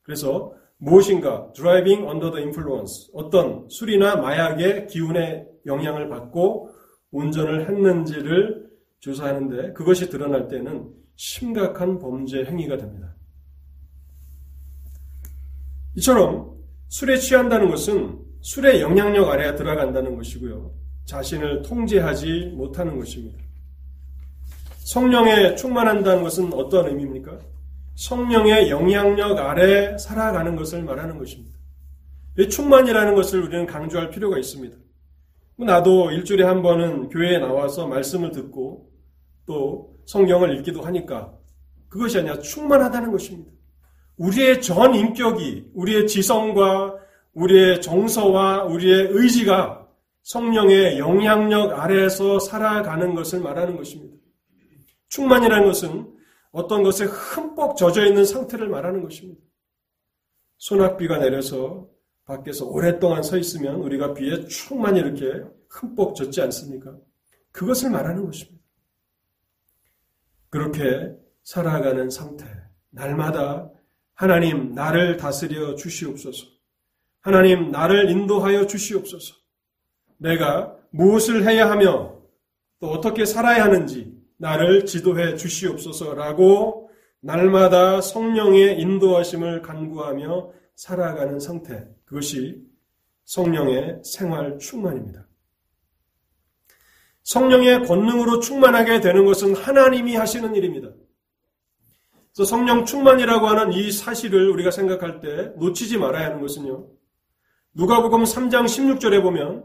[0.03, 6.71] 그래서 무엇인가 driving under the influence 어떤 술이나 마약의 기운의 영향을 받고
[7.13, 8.69] 운전을 했는지를
[9.01, 13.18] 조사하는데 그것이 드러날 때는 심각한 범죄 행위가 됩니다.
[15.99, 16.55] 이처럼
[16.87, 20.71] 술에 취한다는 것은 술의 영향력 아래에 들어간다는 것이고요.
[21.07, 23.43] 자신을 통제하지 못하는 것입니다.
[24.79, 27.41] 성령에 충만한다는 것은 어떤 의미입니까?
[27.97, 31.59] 성령의 영향력 아래 살아가는 것을 말하는 것입니다.
[32.39, 34.77] 이 충만이라는 것을 우리는 강조할 필요가 있습니다.
[35.57, 38.89] 나도 일주일에 한 번은 교회에 나와서 말씀을 듣고
[39.47, 41.35] 또 성경을 읽기도 하니까
[41.89, 43.58] 그것이 아니라 충만하다는 것입니다.
[44.19, 46.97] 우리의 전 인격이 우리의 지성과
[47.35, 49.87] 우리의 정서와 우리의 의지가
[50.23, 54.17] 성령의 영향력 아래에서 살아가는 것을 말하는 것입니다.
[55.09, 56.15] 충만이라는 것은
[56.51, 59.41] 어떤 것에 흠뻑 젖어 있는 상태를 말하는 것입니다.
[60.59, 61.89] 소낙비가 내려서
[62.25, 66.95] 밖에서 오랫동안 서 있으면 우리가 비에 충만히 이렇게 흠뻑 젖지 않습니까?
[67.53, 68.59] 그것을 말하는 것입니다.
[70.51, 72.45] 그렇게 살아가는 상태,
[72.91, 73.71] 날마다
[74.19, 76.45] 하나님 나를 다스려 주시옵소서.
[77.21, 79.37] 하나님 나를 인도하여 주시옵소서.
[80.17, 82.21] 내가 무엇을 해야 하며
[82.81, 91.87] 또 어떻게 살아야 하는지 나를 지도해 주시옵소서라고 날마다 성령의 인도하심을 간구하며 살아가는 상태.
[92.05, 92.61] 그것이
[93.25, 95.29] 성령의 생활 충만입니다.
[97.23, 100.89] 성령의 권능으로 충만하게 되는 것은 하나님이 하시는 일입니다.
[102.39, 106.89] 그래서 성령 충만이라고 하는 이 사실을 우리가 생각할 때 놓치지 말아야 하는 것은요.
[107.75, 109.65] 누가복음 3장 16절에 보면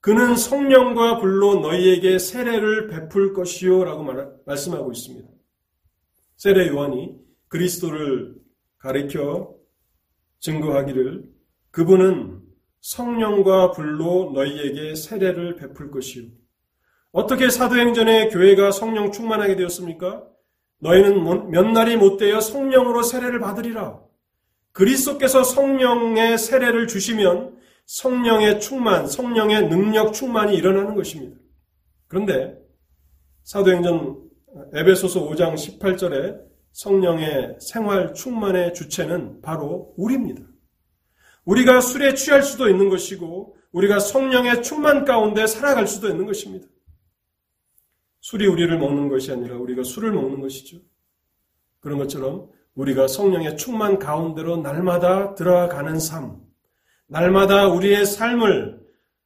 [0.00, 4.06] 그는 성령과 불로 너희에게 세례를 베풀 것이요라고
[4.46, 5.28] 말씀하고 있습니다.
[6.36, 7.16] 세례 요한이
[7.48, 8.36] 그리스도를
[8.78, 9.52] 가리켜
[10.38, 11.24] 증거하기를
[11.72, 12.40] 그분은
[12.82, 16.28] 성령과 불로 너희에게 세례를 베풀 것이요.
[17.10, 20.30] 어떻게 사도행전에 교회가 성령 충만하게 되었습니까?
[20.80, 24.00] 너희는 몇 날이 못되어 성령으로 세례를 받으리라.
[24.72, 31.36] 그리스도께서 성령의 세례를 주시면 성령의 충만, 성령의 능력 충만이 일어나는 것입니다.
[32.06, 32.56] 그런데
[33.44, 34.30] 사도행전
[34.74, 36.40] 에베소서 5장 18절에
[36.72, 40.42] 성령의 생활 충만의 주체는 바로 우리입니다.
[41.44, 46.66] 우리가 술에 취할 수도 있는 것이고 우리가 성령의 충만 가운데 살아갈 수도 있는 것입니다.
[48.20, 50.78] 술이 우리를 먹는 것이 아니라 우리가 술을 먹는 것이죠.
[51.80, 56.40] 그런 것처럼 우리가 성령의 충만 가운데로 날마다 들어가는 삶,
[57.06, 58.80] 날마다 우리의 삶을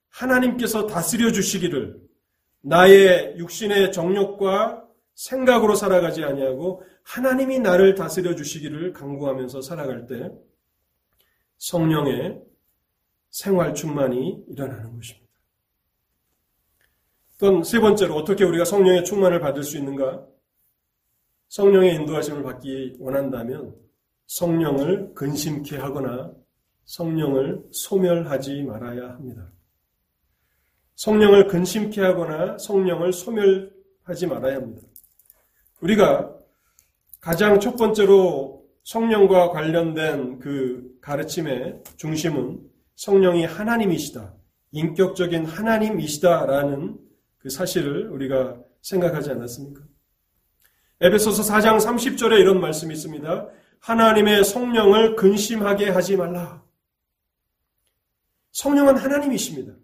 [0.09, 2.01] 하나님께서 다스려 주시기를
[2.61, 10.31] 나의 육신의 정욕과 생각으로 살아가지 아니하고 하나님이 나를 다스려 주시기를 강구하면서 살아갈 때
[11.59, 12.41] 성령의
[13.31, 15.24] 생활 충만이 일어나는 것입니다.
[17.45, 20.25] 또세 번째로 어떻게 우리가 성령의 충만을 받을 수 있는가?
[21.49, 23.75] 성령의 인도하심을 받기 원한다면
[24.27, 26.33] 성령을 근심케 하거나
[26.87, 29.53] 성령을 소멸하지 말아야 합니다.
[30.97, 34.89] 성령을 근심케 하거나 성령을 소멸하지 말아야 합니다.
[35.83, 36.35] 우리가
[37.21, 42.61] 가장 첫 번째로 성령과 관련된 그 가르침의 중심은
[42.97, 44.35] 성령이 하나님이시다.
[44.73, 47.05] 인격적인 하나님이시다라는
[47.45, 49.83] 그 사실을 우리가 생각하지 않았습니까?
[51.03, 53.49] 에베소서 4장 30절에 이런 말씀이 있습니다.
[53.81, 56.65] 하나님의 성령을 근심하게 하지 말라.
[58.53, 59.75] 성령은 하나님이십니다.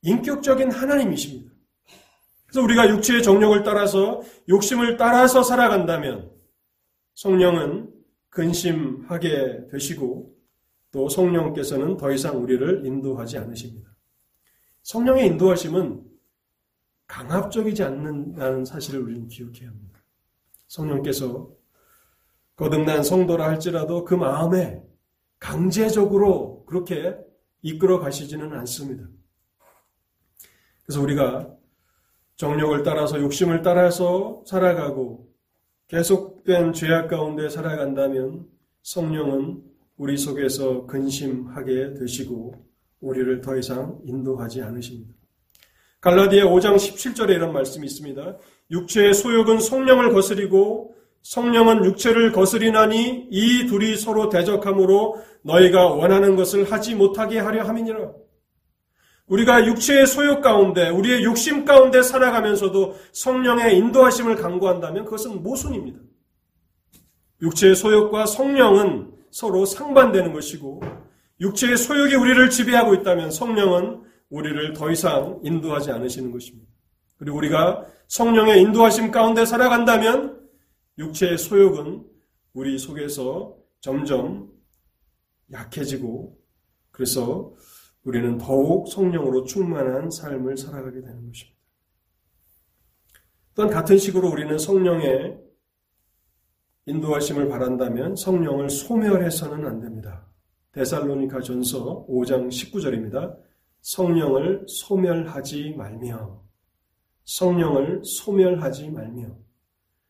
[0.00, 1.52] 인격적인 하나님이십니다.
[2.46, 6.30] 그래서 우리가 육체의 정욕을 따라서 욕심을 따라서 살아간다면
[7.12, 7.92] 성령은
[8.30, 10.34] 근심하게 되시고
[10.92, 13.90] 또 성령께서는 더 이상 우리를 인도하지 않으십니다.
[14.82, 16.09] 성령의 인도하심은
[17.10, 20.00] 강압적이지 않는다는 사실을 우리는 기억해야 합니다.
[20.68, 21.50] 성령께서
[22.54, 24.80] 거듭난 성도라 할지라도 그 마음에
[25.40, 27.16] 강제적으로 그렇게
[27.62, 29.08] 이끌어 가시지는 않습니다.
[30.84, 31.52] 그래서 우리가
[32.36, 35.28] 정력을 따라서 욕심을 따라서 살아가고
[35.88, 38.48] 계속된 죄악 가운데 살아간다면
[38.82, 39.64] 성령은
[39.96, 42.54] 우리 속에서 근심하게 되시고
[43.00, 45.19] 우리를 더 이상 인도하지 않으십니다.
[46.00, 48.36] 갈라디아 5장 17절에 이런 말씀이 있습니다.
[48.70, 56.94] 육체의 소욕은 성령을 거스리고 성령은 육체를 거스리나니 이 둘이 서로 대적함으로 너희가 원하는 것을 하지
[56.94, 58.12] 못하게 하려 함이니라.
[59.26, 66.00] 우리가 육체의 소욕 가운데, 우리의 욕심 가운데 살아가면서도 성령의 인도하심을 강구한다면 그것은 모순입니다.
[67.42, 70.80] 육체의 소욕과 성령은 서로 상반되는 것이고,
[71.40, 76.70] 육체의 소욕이 우리를 지배하고 있다면 성령은 우리를 더 이상 인도하지 않으시는 것입니다.
[77.16, 80.48] 그리고 우리가 성령의 인도하심 가운데 살아간다면
[80.98, 82.04] 육체의 소욕은
[82.54, 84.50] 우리 속에서 점점
[85.52, 86.38] 약해지고
[86.90, 87.54] 그래서
[88.04, 91.60] 우리는 더욱 성령으로 충만한 삶을 살아가게 되는 것입니다.
[93.54, 95.38] 또한 같은 식으로 우리는 성령의
[96.86, 100.26] 인도하심을 바란다면 성령을 소멸해서는 안 됩니다.
[100.72, 103.36] 데살로니카 전서 5장 19절입니다.
[103.82, 106.42] 성령을 소멸하지 말며
[107.24, 109.36] 성령을 소멸하지 말며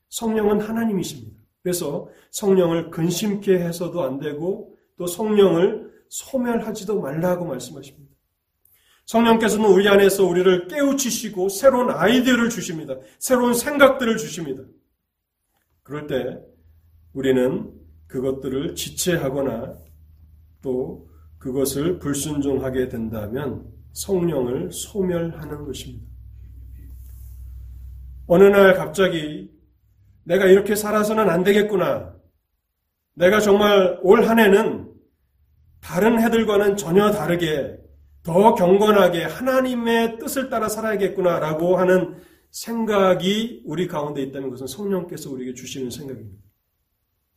[0.08, 1.40] 성령은 하나님이십니다.
[1.62, 8.10] 그래서 성령을 근심케 해서도 안 되고 또 성령을 소멸하지도 말라고 말씀하십니다.
[9.06, 12.94] 성령께서는 우리 안에서 우리를 깨우치시고 새로운 아이디어를 주십니다.
[13.18, 14.62] 새로운 생각들을 주십니다.
[15.82, 16.40] 그럴 때
[17.12, 17.72] 우리는
[18.06, 19.74] 그것들을 지체하거나
[20.62, 21.09] 또
[21.40, 26.06] 그것을 불순종하게 된다면 성령을 소멸하는 것입니다.
[28.26, 29.50] 어느 날 갑자기
[30.22, 32.14] 내가 이렇게 살아서는 안 되겠구나.
[33.14, 34.92] 내가 정말 올 한 해는
[35.80, 37.78] 다른 해들과는 전혀 다르게
[38.22, 42.18] 더 경건하게 하나님의 뜻을 따라 살아야겠구나라고 하는
[42.50, 46.42] 생각이 우리 가운데 있다는 것은 성령께서 우리에게 주시는 생각입니다.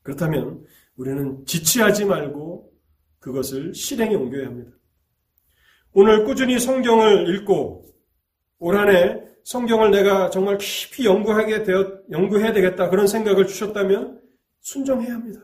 [0.02, 0.66] 그렇다면
[0.98, 2.73] 우리는 지체하지 말고
[3.24, 4.72] 그것을 실행에 옮겨야 합니다.
[5.94, 7.86] 오늘 꾸준히 성경을 읽고
[8.60, 14.22] 올 한해 성경을 내가 정말 깊이 연구하게 되어 연구해야 되겠다 그런 생각을 주셨다면
[14.60, 15.40] 순종해야 합니다.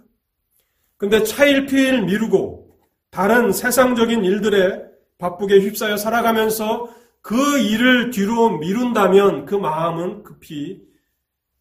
[0.98, 2.78] 근데 차일피일 미루고
[3.12, 4.84] 다른 세상적인 일들에
[5.18, 10.82] 바쁘게 휩싸여 살아가면서 그 일을 뒤로 미룬다면 그 마음은 급히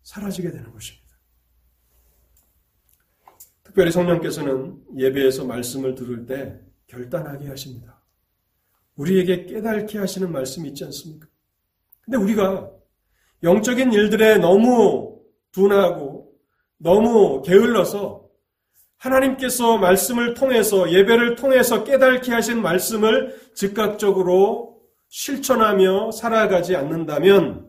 [0.03, 1.08] 사라지게 되는 것입니다.
[3.69, 8.03] 특별히 성령께서는 예배에서 말씀을 들을 때 결단하게 하십니다.
[8.97, 11.29] 우리에게 깨닫게 하시는 말씀이 있지 않습니까?
[12.01, 12.71] 근데 우리가
[13.43, 15.21] 영적인 일들에 너무
[15.53, 16.33] 둔하고
[16.79, 18.27] 너무 게을러서
[18.97, 27.69] 하나님께서 말씀을 통해서 예배를 통해서 깨닫게 하신 말씀을 즉각적으로 실천하며 살아가지 않는다면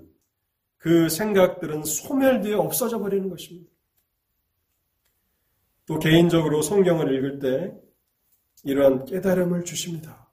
[0.77, 3.69] 그 생각들은 소멸되어 없어져 버리는 것입니다.
[5.89, 7.73] 또 개인적으로 성경을 읽을 때
[8.63, 10.29] 이러한 깨달음을 주십니다.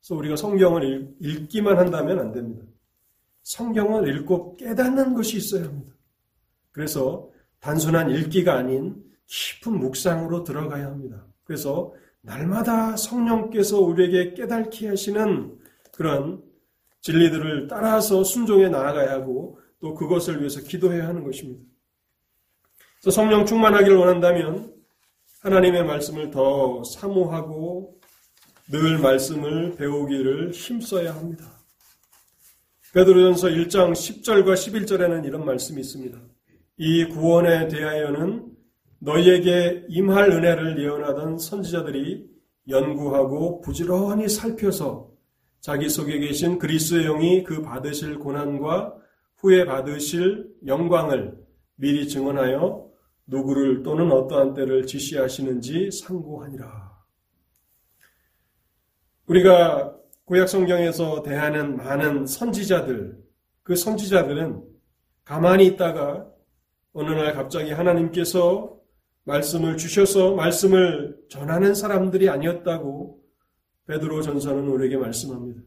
[0.00, 2.64] 그래서 우리가 성경을 읽 기만 한다면 안 됩니다.
[3.44, 5.94] 성경을 읽고 깨닫는 것이 있어야 합니다.
[6.72, 7.30] 그래서
[7.60, 11.24] 단순한 읽기가 아닌 깊은 묵상으로 들어가야 합니다.
[11.44, 15.56] 그래서 날마다 성령께서 우리에게 깨닫게 하시는
[15.92, 16.42] 그런
[17.02, 21.62] 진리들을 따라서 순종해 나아가야 하고 또 그것을 위해서 기도해야 하는 것입니다.
[23.00, 24.77] 그래서 성령 충만하기를 원한다면
[25.40, 28.00] 하나님의 말씀을 더 사모하고
[28.70, 31.44] 늘 말씀을 배우기를 힘써야 합니다.
[32.92, 36.18] 베드로전서 1장 10절과 11절에는 이런 말씀이 있습니다.
[36.78, 38.50] 이 구원에 대하여는
[38.98, 42.26] 너희에게 임할 은혜를 예언하던 선지자들이
[42.68, 45.12] 연구하고 부지런히 살펴서
[45.60, 48.94] 자기 속에 계신 그리스의 영이 그 받으실 고난과
[49.36, 51.38] 후에 받으실 영광을
[51.76, 52.87] 미리 증언하여
[53.28, 56.98] 누구를 또는 어떠한 때를 지시하시는지 상고하니라.
[59.26, 63.18] 우리가 구약 성경에서 대하는 많은 선지자들,
[63.62, 64.64] 그 선지자들은
[65.24, 66.26] 가만히 있다가
[66.92, 68.76] 어느 날 갑자기 하나님께서
[69.24, 73.22] 말씀을 주셔서 말씀을 전하는 사람들이 아니었다고
[73.86, 75.62] 베드로 전서는 우리에게 말씀합니다.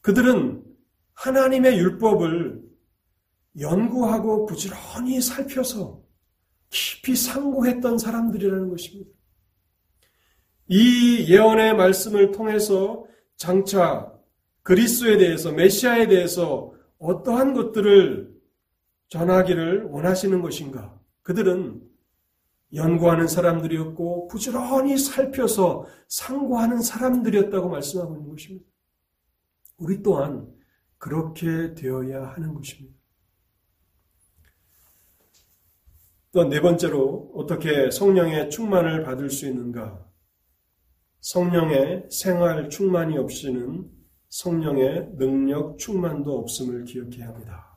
[0.00, 0.64] 그들은
[1.14, 2.71] 하나님의 율법을
[3.58, 6.02] 연구하고 부지런히 살펴서
[6.70, 9.10] 깊이 상고했던 사람들이라는 것입니다.
[10.68, 13.04] 이 예언의 말씀을 통해서
[13.36, 14.12] 장차
[14.62, 18.32] 그리스도에 대해서 메시아에 대해서 어떠한 것들을
[19.08, 20.98] 전하기를 원하시는 것인가?
[21.22, 21.82] 그들은
[22.74, 28.64] 연구하는 사람들이었고 부지런히 살펴서 상고하는 사람들이었다고 말씀하고 있는 것입니다.
[29.76, 30.48] 우리 또한
[30.96, 33.01] 그렇게 되어야 하는 것입니다.
[36.32, 40.02] 또 네 번째로 어떻게 성령의 충만을 받을 수 있는가?
[41.20, 43.84] 성령의 생활 충만이 없이는
[44.30, 47.76] 성령의 능력 충만도 없음을 기억해야 합니다.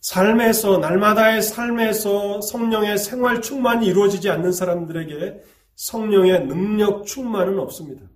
[0.00, 5.42] 삶에서, 날마다의 삶에서 성령의 생활 충만이 이루어지지 않는 사람들에게
[5.74, 8.06] 성령의 능력 충만은 없습니다.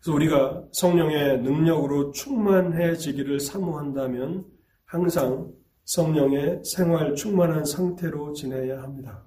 [0.00, 4.51] 그래서 우리가 성령의 능력으로 충만해지기를 사모한다면
[4.92, 5.50] 항상
[5.84, 9.26] 성령의 생활 충만한 상태로 지내야 합니다.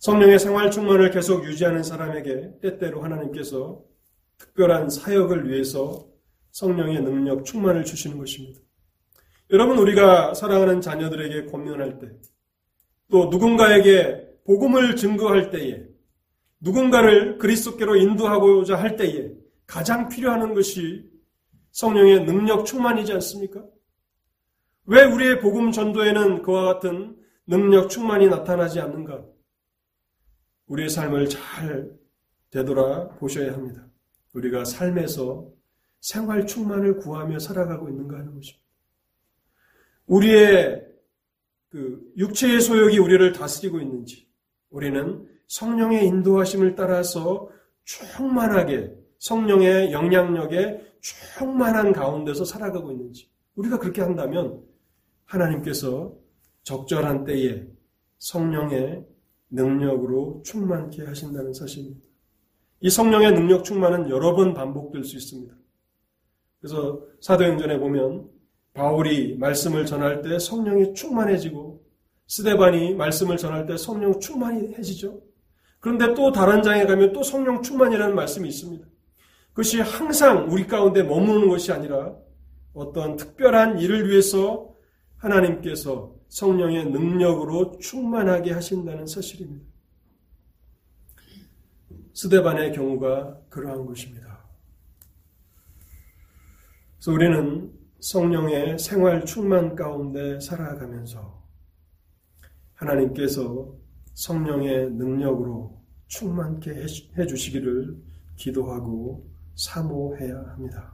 [0.00, 3.82] 성령의 생활 충만을 계속 유지하는 사람에게 때때로 하나님께서
[4.36, 6.06] 특별한 사역을 위해서
[6.50, 8.60] 성령의 능력 충만을 주시는 것입니다.
[9.50, 12.08] 여러분 우리가 사랑하는 자녀들에게 권면할 때,
[13.10, 15.82] 또 누군가에게 복음을 증거할 때에,
[16.60, 19.30] 누군가를 그리스도께로 인도하고자 할 때에
[19.66, 21.13] 가장 필요한 것이
[21.74, 23.64] 성령의 능력 충만이지 않습니까?
[24.86, 27.16] 왜 우리의 복음 전도에는 그와 같은
[27.48, 29.24] 능력 충만이 나타나지 않는가?
[30.66, 31.90] 우리의 삶을 잘
[32.50, 33.88] 되돌아 보셔야 합니다.
[34.34, 35.50] 우리가 삶에서
[36.00, 38.64] 생활 충만을 구하며 살아가고 있는가 하는 것입니다.
[40.06, 40.86] 우리의
[41.70, 44.28] 그 육체의 소욕이 우리를 다스리고 있는지,
[44.70, 47.50] 우리는 성령의 인도하심을 따라서
[47.82, 54.62] 충만하게 성령의 영향력에 충만한 가운데서 살아가고 있는지, 우리가 그렇게 한다면
[55.26, 56.14] 하나님께서
[56.62, 57.66] 적절한 때에
[58.18, 59.04] 성령의
[59.50, 62.08] 능력으로 충만케 하신다는 사실입니다.
[62.80, 65.54] 이 성령의 능력 충만은 여러 번 반복될 수 있습니다.
[66.58, 68.30] 그래서 사도행전에 보면
[68.72, 71.84] 바울이 말씀을 전할 때 성령이 충만해지고
[72.28, 75.20] 스데반이 말씀을 전할 때 성령 충만해지죠.
[75.80, 78.86] 그런데 또 다른 장에 가면 또 성령 충만이라는 말씀이 있습니다.
[79.54, 82.12] 그것이 항상 우리 가운데 머무는 것이 아니라
[82.72, 84.74] 어떤 특별한 일을 위해서
[85.16, 89.64] 하나님께서 성령의 능력으로 충만하게 하신다는 사실입니다.
[92.14, 94.44] 스데반의 경우가 그러한 것입니다.
[96.96, 101.44] 그래서 우리는 성령의 생활 충만 가운데 살아가면서
[102.74, 103.72] 하나님께서
[104.14, 106.70] 성령의 능력으로 충만케
[107.16, 108.02] 해주시기를
[108.36, 110.92] 기도하고 사모해야 합니다.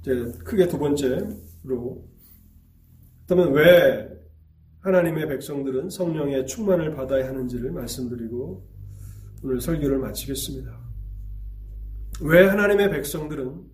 [0.00, 0.14] 이제
[0.44, 1.38] 크게 두 번째로
[3.26, 4.08] 그러면 왜
[4.80, 8.68] 하나님의 백성들은 성령의 충만을 받아야 하는지를 말씀드리고
[9.44, 10.80] 오늘 설교를 마치겠습니다.
[12.22, 13.70] 왜 하나님의 백성들은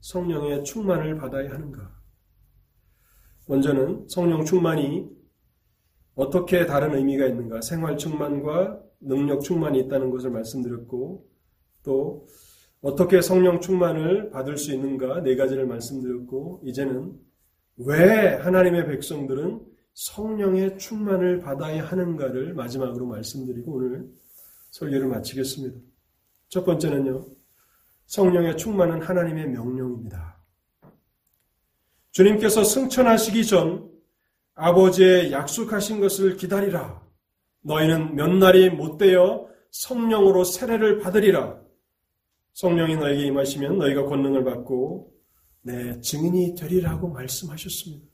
[0.00, 1.96] 성령의 충만을 받아야 하는가?
[3.46, 5.08] 먼저는 성령 충만이
[6.14, 7.60] 어떻게 다른 의미가 있는가?
[7.60, 11.26] 생활 충만과 능력 충만이 있다는 것을 말씀드렸고,
[11.82, 12.26] 또
[12.80, 15.22] 어떻게 성령 충만을 받을 수 있는가?
[15.22, 17.18] 네 가지를 말씀드렸고, 이제는
[17.76, 19.60] 왜 하나님의 백성들은
[19.94, 24.08] 성령의 충만을 받아야 하는가를 마지막으로 말씀드리고 오늘
[24.70, 25.78] 설교를 마치겠습니다.
[26.48, 27.26] 첫 번째는요,
[28.06, 30.38] 성령의 충만은 하나님의 명령입니다.
[32.12, 33.90] 주님께서 승천하시기 전
[34.54, 37.07] 아버지의 약속하신 것을 기다리라.
[37.68, 41.60] 너희는 몇 날이 못되어 성령으로 세례를 받으리라.
[42.54, 45.12] 성령이 너에게 임하시면 너희가 권능을 받고
[45.62, 48.06] 내 증인이 되리라고 말씀하셨습니다.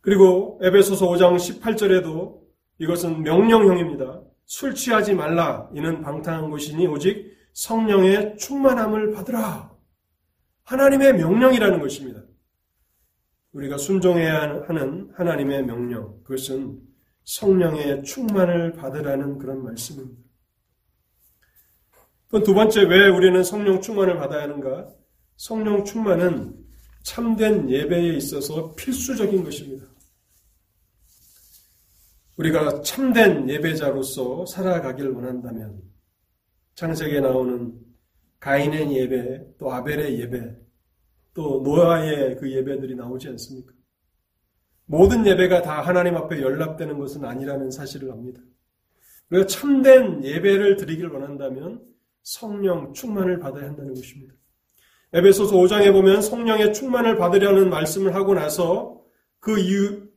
[0.00, 2.38] 그리고 에베소서 5장 18절에도
[2.78, 4.22] 이것은 명령형입니다.
[4.46, 5.68] 술 취하지 말라.
[5.74, 9.76] 이는 방탕한 것이니 오직 성령의 충만함을 받으라.
[10.62, 12.22] 하나님의 명령이라는 것입니다.
[13.52, 16.87] 우리가 순종해야 하는 하나님의 명령, 그것은
[17.28, 20.22] 성령의 충만을 받으라는 그런 말씀입니다.
[22.30, 24.88] 또 두 번째, 왜 우리는 성령 충만을 받아야 하는가?
[25.36, 26.56] 성령 충만은
[27.02, 29.86] 참된 예배에 있어서 필수적인 것입니다.
[32.36, 35.82] 우리가 참된 예배자로서 살아가길 원한다면
[36.76, 37.78] 창세기에 나오는
[38.40, 40.56] 가인의 예배, 또 아벨의 예배,
[41.34, 43.72] 또 노아의 그 예배들이 나오지 않습니까?
[44.88, 48.40] 모든 예배가 다 하나님 앞에 연락되는 것은 아니라는 사실을 압니다.
[49.30, 51.82] 우리가 참된 예배를 드리길 원한다면
[52.22, 54.34] 성령 충만을 받아야 한다는 것입니다.
[55.12, 59.02] 에베소서 5장에 보면 성령의 충만을 받으려는 말씀을 하고 나서
[59.40, 60.08] 그 이유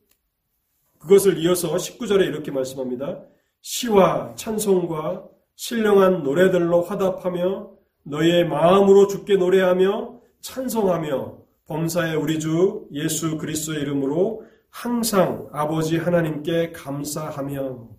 [1.00, 3.26] 그것을 이어서 19절에 이렇게 말씀합니다.
[3.60, 7.72] 시와 찬송과 신령한 노래들로 화답하며
[8.04, 17.90] 너희의 마음으로 죽게 노래하며 찬송하며 범사의 우리 주 예수 그리스도의 이름으로 항상 아버지 하나님께 감사하며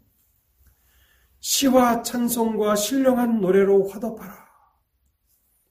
[1.38, 4.42] 시와 찬송과 신령한 노래로 화답하라.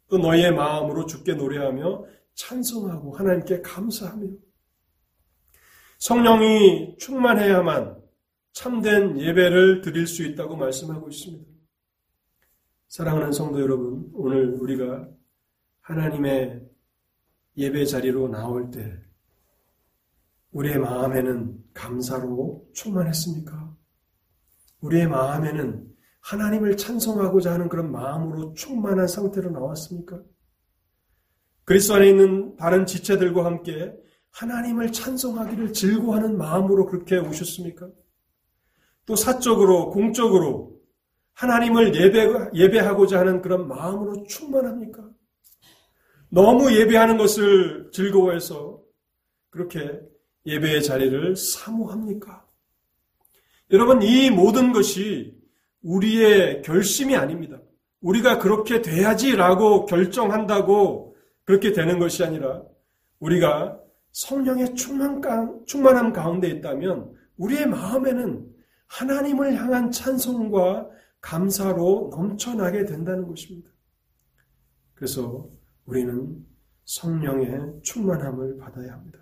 [0.10, 4.28] 또 너희의 마음으로 죽게 노래하며 찬송하고 하나님께 감사하며
[5.98, 8.02] 성령이 충만해야만
[8.54, 11.50] 참된 예배를 드릴 수 있다고 말씀하고 있습니다.
[12.88, 15.08] 사랑하는 성도 여러분, 오늘 우리가
[15.82, 16.70] 하나님의
[17.58, 19.00] 예배 자리로 나올 때
[20.52, 23.76] 우리의 마음에는 감사로 충만했습니까?
[24.82, 25.88] 우리의 마음에는
[26.22, 30.22] 하나님을 찬송하고자 하는 그런 마음으로 충만한 상태로 나왔습니까?
[31.64, 33.94] 그리스도 안에 있는 다른 지체들과 함께
[34.32, 37.90] 하나님을 찬송하기를 즐거워하는 마음으로 그렇게 오셨습니까?
[39.06, 40.80] 또 사적으로, 공적으로
[41.34, 45.10] 하나님을 예배, 예배하고자 하는 그런 마음으로 충만합니까?
[46.30, 48.82] 너무 예배하는 것을 즐거워해서
[49.50, 50.02] 그렇게
[50.46, 52.46] 예배의 자리를 사모합니까?
[53.72, 55.40] 여러분, 이 모든 것이
[55.82, 57.60] 우리의 결심이 아닙니다.
[58.02, 62.64] 우리가 그렇게 돼야지라고 결정한다고 그렇게 되는 것이 아니라
[63.20, 63.80] 우리가
[64.12, 68.52] 성령의 충만함 가운데 있다면 우리의 마음에는
[68.88, 70.90] 하나님을 향한 찬송과
[71.22, 73.70] 감사로 넘쳐나게 된다는 것입니다.
[74.96, 75.50] 그래서
[75.86, 76.46] 우리는
[76.86, 79.20] 성령의 충만함을 받아야 합니다.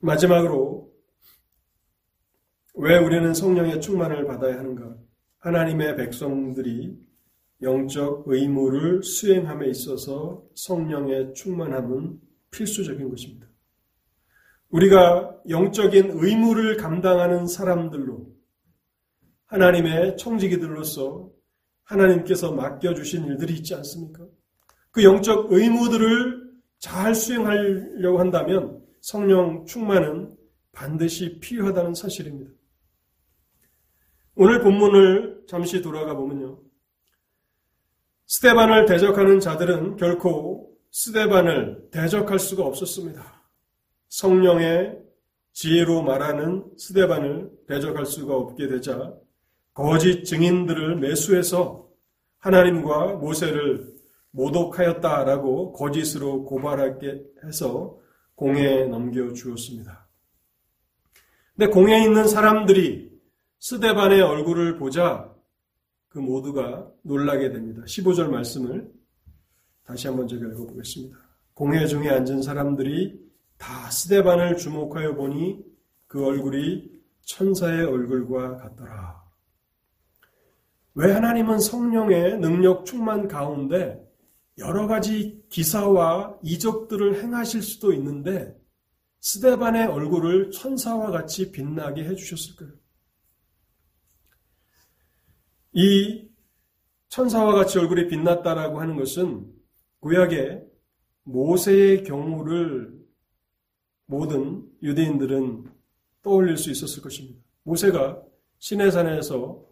[0.00, 0.90] 마지막으로
[2.74, 4.96] 왜 우리는 성령의 충만을 받아야 하는가?
[5.38, 6.98] 하나님의 백성들이
[7.62, 12.18] 영적 의무를 수행함에 있어서 성령의 충만함은
[12.50, 13.46] 필수적인 것입니다.
[14.70, 18.28] 우리가 영적인 의무를 감당하는 사람들로
[19.46, 21.30] 하나님의 청지기들로서
[21.82, 24.26] 하나님께서 맡겨주신 일들이 있지 않습니까?
[24.92, 30.36] 그 영적 의무들을 잘 수행하려고 한다면 성령 충만은
[30.72, 32.50] 반드시 필요하다는 사실입니다.
[34.34, 36.60] 오늘 본문을 잠시 돌아가 보면요.
[38.26, 43.44] 스테반을 대적하는 자들은 결코 스테반을 대적할 수가 없었습니다.
[44.08, 44.98] 성령의
[45.52, 49.14] 지혜로 말하는 스테반을 대적할 수가 없게 되자
[49.74, 51.88] 거짓 증인들을 매수해서
[52.38, 53.94] 하나님과 모세를
[54.30, 57.99] 모독하였다라고 거짓으로 고발하게 해서
[58.40, 60.08] 공회에 넘겨 주었습니다.
[61.54, 63.12] 근데 공회에 있는 사람들이
[63.58, 65.30] 스데반의 얼굴을 보자
[66.08, 67.82] 그 모두가 놀라게 됩니다.
[67.82, 68.90] 15절 말씀을
[69.84, 71.18] 다시 한번 제가 읽어보겠습니다.
[71.52, 73.20] 공회 중에 앉은 사람들이
[73.58, 75.62] 다 스데반을 주목하여 보니
[76.06, 79.22] 그 얼굴이 천사의 얼굴과 같더라.
[80.94, 84.09] 왜 하나님은 성령의 능력 충만 가운데
[84.60, 88.56] 여러 가지 기사와 이적들을 행하실 수도 있는데
[89.20, 92.70] 스데반의 얼굴을 천사와 같이 빛나게 해주셨을까요?
[95.72, 96.28] 이
[97.08, 99.52] 천사와 같이 얼굴이 빛났다라고 하는 것은
[100.00, 100.64] 구약의
[101.24, 102.98] 모세의 경우를
[104.06, 105.70] 모든 유대인들은
[106.22, 107.40] 떠올릴 수 있었을 것입니다.
[107.62, 108.22] 모세가
[108.58, 109.64] 시내산에서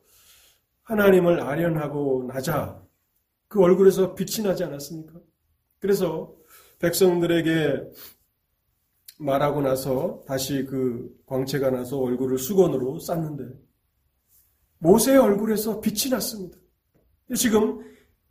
[0.83, 2.83] 하나님을 아련하고 나자
[3.49, 5.19] 그 얼굴에서 빛이 나지 않았습니까?
[5.79, 6.35] 그래서
[6.79, 7.83] 백성들에게
[9.19, 13.45] 말하고 나서 다시 그 광채가 나서 얼굴을 수건으로 쌌는데
[14.79, 16.57] 모세의 얼굴에서 빛이 났습니다.
[17.37, 17.81] 지금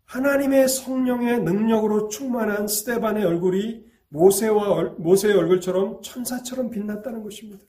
[0.05, 7.63] 하나님의 성령의 능력으로 충만한 스테반의 얼굴이 모세와 모세의 얼굴처럼 천사처럼 빛났다는 것입니다.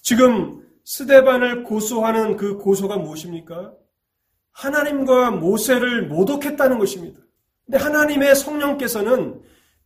[0.00, 3.74] 지금 스데반을 고소하는 그 고소가 무엇입니까?
[4.58, 7.20] 하나님과 모세를 모독했다는 것입니다.
[7.64, 9.40] 근데 하나님의 성령께서는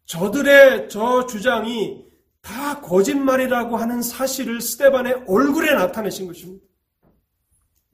[0.07, 2.05] 저들의 저 주장이
[2.41, 6.65] 다 거짓말이라고 하는 사실을 스데반의 얼굴에 나타내신 것입니다.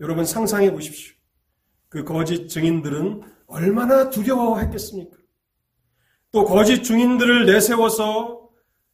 [0.01, 1.15] 여러분 상상해 보십시오.
[1.89, 5.17] 그 거짓 증인들은 얼마나 두려워했겠습니까?
[6.31, 8.49] 또 거짓 중인들을 내세워서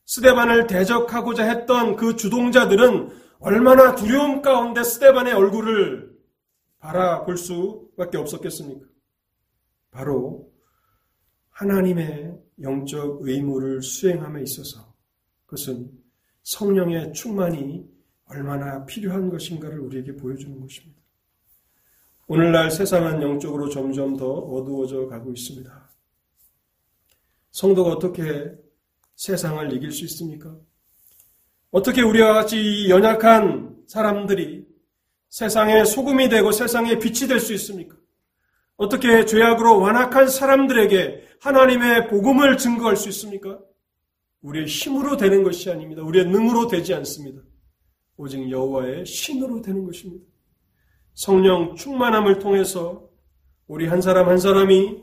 [0.07, 3.11] 스데반을 대적하고자 했던 그 주동자들은
[3.41, 6.14] 얼마나 두려움 가운데 스데반의 얼굴을
[6.85, 8.87] 바라볼 수밖에 없었겠습니까?
[9.91, 10.53] 바로
[11.49, 14.95] 하나님의 영적 의무를 수행함에 있어서
[15.47, 15.91] 그것은
[16.43, 17.89] 성령의 충만이
[18.27, 21.01] 얼마나 필요한 것인가를 우리에게 보여주는 것입니다.
[22.27, 25.91] 오늘날 세상은 영적으로 점점 더 어두워져 가고 있습니다.
[27.51, 28.55] 성도가 어떻게
[29.17, 30.55] 세상을 이길 수 있습니까?
[31.71, 34.64] 어떻게 우리와 같이 연약한 사람들이
[35.35, 37.97] 세상의 소금이 되고 세상의 빛이 될 수 있습니까?
[38.77, 43.59] 어떻게 죄악으로 완악한 사람들에게 하나님의 복음을 증거할 수 있습니까?
[44.43, 46.03] 우리의 힘으로 되는 것이 아닙니다.
[46.05, 47.41] 우리의 능으로 되지 않습니다.
[48.17, 50.25] 오직 여호와의 신으로 되는 것입니다.
[51.15, 53.09] 성령 충만함을 통해서
[53.67, 55.03] 우리 한 사람 한 사람이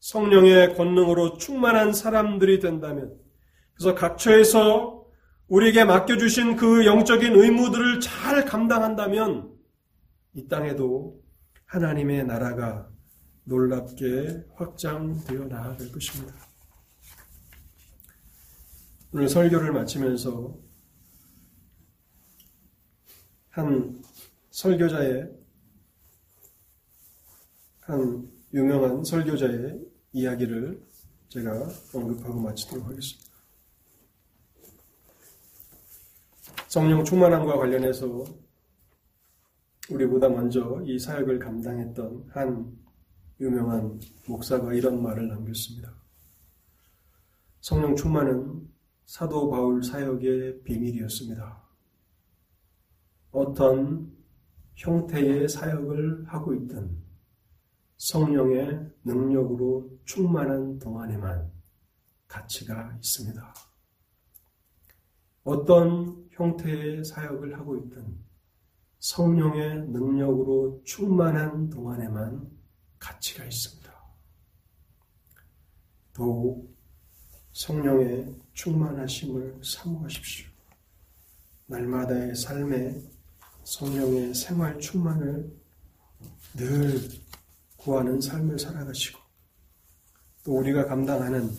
[0.00, 3.18] 성령의 권능으로 충만한 사람들이 된다면
[3.74, 5.04] 그래서 각처에서
[5.48, 9.57] 우리에게 맡겨주신 그 영적인 의무들을 잘 감당한다면
[10.38, 11.20] 이 땅에도
[11.66, 12.88] 하나님의 나라가
[13.42, 16.32] 놀랍게 확장되어 나아갈 것입니다.
[19.12, 20.56] 오늘 설교를 마치면서
[23.50, 24.00] 한
[24.50, 25.28] 설교자의
[27.80, 29.80] 한 유명한 설교자의
[30.12, 30.80] 이야기를
[31.30, 33.28] 제가 언급하고 마치도록 하겠습니다.
[36.68, 38.47] 성령 충만함과 관련해서
[39.90, 42.76] 우리보다 먼저 이 사역을 감당했던 한
[43.40, 45.94] 유명한 목사가 이런 말을 남겼습니다.
[47.60, 48.68] 성령 충만은
[49.06, 51.62] 사도 바울 사역의 비밀이었습니다.
[53.30, 54.12] 어떤
[54.74, 56.96] 형태의 사역을 하고 있든
[57.96, 61.50] 성령의 능력으로 충만한 동안에만
[62.26, 63.54] 가치가 있습니다.
[65.44, 68.27] 어떤 형태의 사역을 하고 있든
[69.00, 72.50] 성령의 능력으로 충만한 동안에만
[72.98, 73.88] 가치가 있습니다.
[76.12, 76.76] 더욱
[77.52, 80.48] 성령의 충만하심을 사모하십시오.
[81.66, 83.02] 날마다의 삶에
[83.62, 85.52] 성령의 생활 충만을
[86.54, 87.08] 늘
[87.76, 89.20] 구하는 삶을 살아가시고
[90.44, 91.50] 또 우리가 감당하는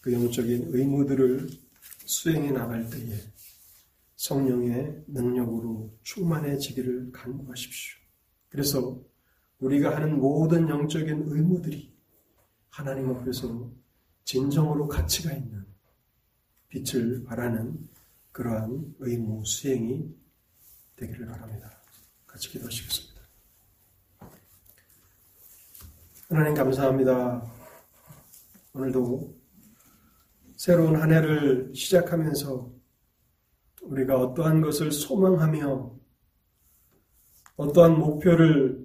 [0.00, 1.50] 그 영적인 의무들을
[2.04, 3.20] 수행해 나갈 때에
[4.22, 7.98] 성령의 능력으로 충만해지기를 간구하십시오.
[8.50, 9.02] 그래서
[9.58, 11.92] 우리가 하는 모든 영적인 의무들이
[12.68, 13.72] 하나님 앞에서
[14.22, 15.66] 진정으로 가치가 있는
[16.68, 17.88] 빛을 발하는
[18.30, 20.14] 그러한 의무 수행이
[20.94, 21.82] 되기를 바랍니다.
[22.24, 23.20] 같이 기도하시겠습니다.
[26.28, 27.52] 하나님 감사합니다.
[28.72, 29.36] 오늘도
[30.56, 32.81] 새로운 한 해를 시작하면서
[33.82, 35.92] 우리가 어떠한 것을 소망하며
[37.56, 38.82] 어떠한 목표를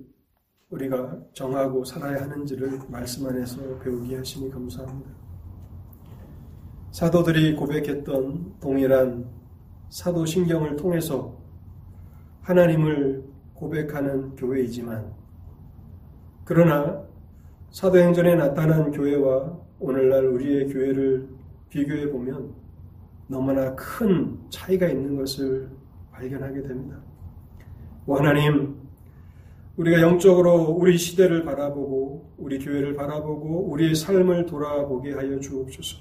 [0.69, 5.09] 우리가 정하고 살아야 하는지를 말씀 안에서 배우게 하시니 감사합니다.
[6.91, 9.29] 사도들이 고백했던 동일한
[9.89, 11.37] 사도신경을 통해서
[12.41, 13.23] 하나님을
[13.53, 15.13] 고백하는 교회이지만
[16.43, 17.05] 그러나
[17.71, 21.29] 사도행전에 나타난 교회와 오늘날 우리의 교회를
[21.69, 22.66] 비교해 보면
[23.27, 25.69] 너무나 큰 차이가 있는 것을
[26.11, 26.97] 발견하게 됩니다.
[28.07, 28.77] 하나님,
[29.75, 35.97] 우리가 영적으로 우리 시대를 바라보고 우리 교회를 바라보고 우리의 삶을 돌아보게 하여 주옵소서.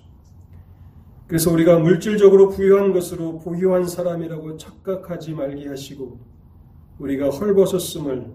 [1.27, 6.21] 그래서 우리가 물질적으로 부유한 것으로 부유한 사람이라고 착각하지 말게 하시고
[7.01, 8.33] 우리가 헐벗었음을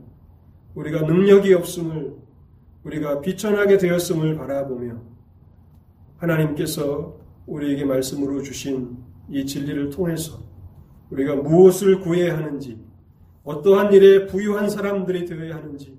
[0.76, 2.16] 우리가 능력이 없음을
[2.84, 5.02] 우리가 비천하게 되었음을 바라보며
[6.18, 8.98] 하나님께서 우리에게 말씀으로 주신
[9.30, 10.40] 이 진리를 통해서
[11.10, 12.78] 우리가 무엇을 구해야 하는지
[13.44, 15.98] 어떠한 일에 부유한 사람들이 되어야 하는지,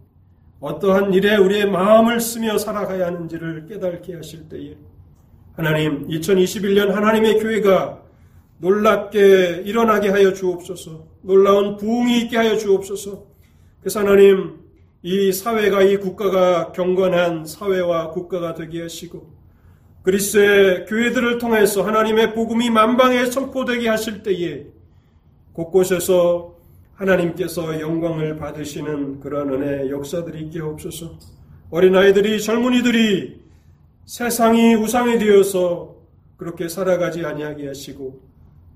[0.61, 4.77] 어떠한 일에 우리의 마음을 쓰며 살아가야 하는지를 깨닫게 하실 때에
[5.55, 8.01] 하나님, 2021년 하나님의 교회가
[8.59, 13.27] 놀랍게 일어나게 하여 주옵소서, 놀라운 부흥이 있게 하여 주옵소서.
[13.81, 14.61] 그래서 하나님,
[15.03, 19.32] 이 사회가, 이 국가가 경건한 사회와 국가가 되게 하시고,
[20.03, 24.67] 그리스의 교회들을 통해서 하나님의 복음이 만방에 선포되게 하실 때에
[25.53, 26.57] 곳곳에서
[26.95, 31.19] 하나님께서 영광을 받으시는 그런 은혜 역사들이 있게 없어서.
[31.71, 33.41] 어린아이들이 젊은이들이
[34.05, 35.97] 세상이 우상이 되어서
[36.37, 38.21] 그렇게 살아가지 아니하게 하시고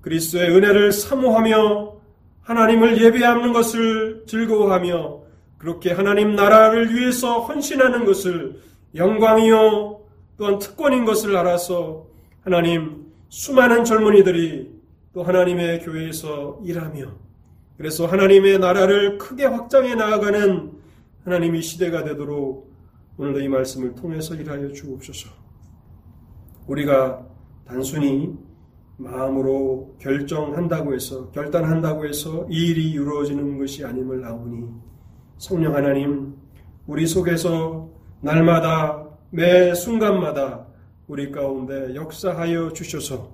[0.01, 1.97] 그리스도의 은혜를 사모하며
[2.41, 5.19] 하나님을 예배하는 것을 즐거워하며
[5.57, 8.61] 그렇게 하나님 나라를 위해서 헌신하는 것을
[8.95, 9.96] 영광이요
[10.37, 12.05] 또한 특권인 것을 알아서
[12.41, 14.77] 하나님 수많은 젊은이들이
[15.13, 17.11] 또 하나님의 교회에서 일하며
[17.77, 20.71] 그래서 하나님의 나라를 크게 확장해 나아가는
[21.25, 22.71] 하나님이 시대가 되도록
[23.17, 25.29] 오늘도 이 말씀을 통해서 일하여 주옵소서.
[26.67, 27.25] 우리가
[27.65, 28.35] 단순히
[28.97, 34.67] 마음으로 결정한다고 해서 결단한다고 해서 이 일이 이루어지는 것이 아님을 나오니
[35.37, 36.35] 성령 하나님
[36.87, 37.89] 우리 속에서
[38.21, 40.65] 날마다 매 순간마다
[41.07, 43.29] 우리 가운데 역사하여 주셔서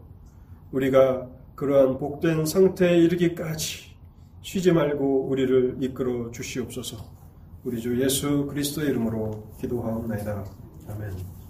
[0.71, 3.93] 우리가 그러한 복된 상태에 이르기까지
[4.41, 6.97] 쉬지 말고 우리를 이끌어 주시옵소서.
[7.63, 10.43] 우리 주 예수 그리스도의 이름으로 기도하옵나이다.
[10.89, 11.42] 아멘.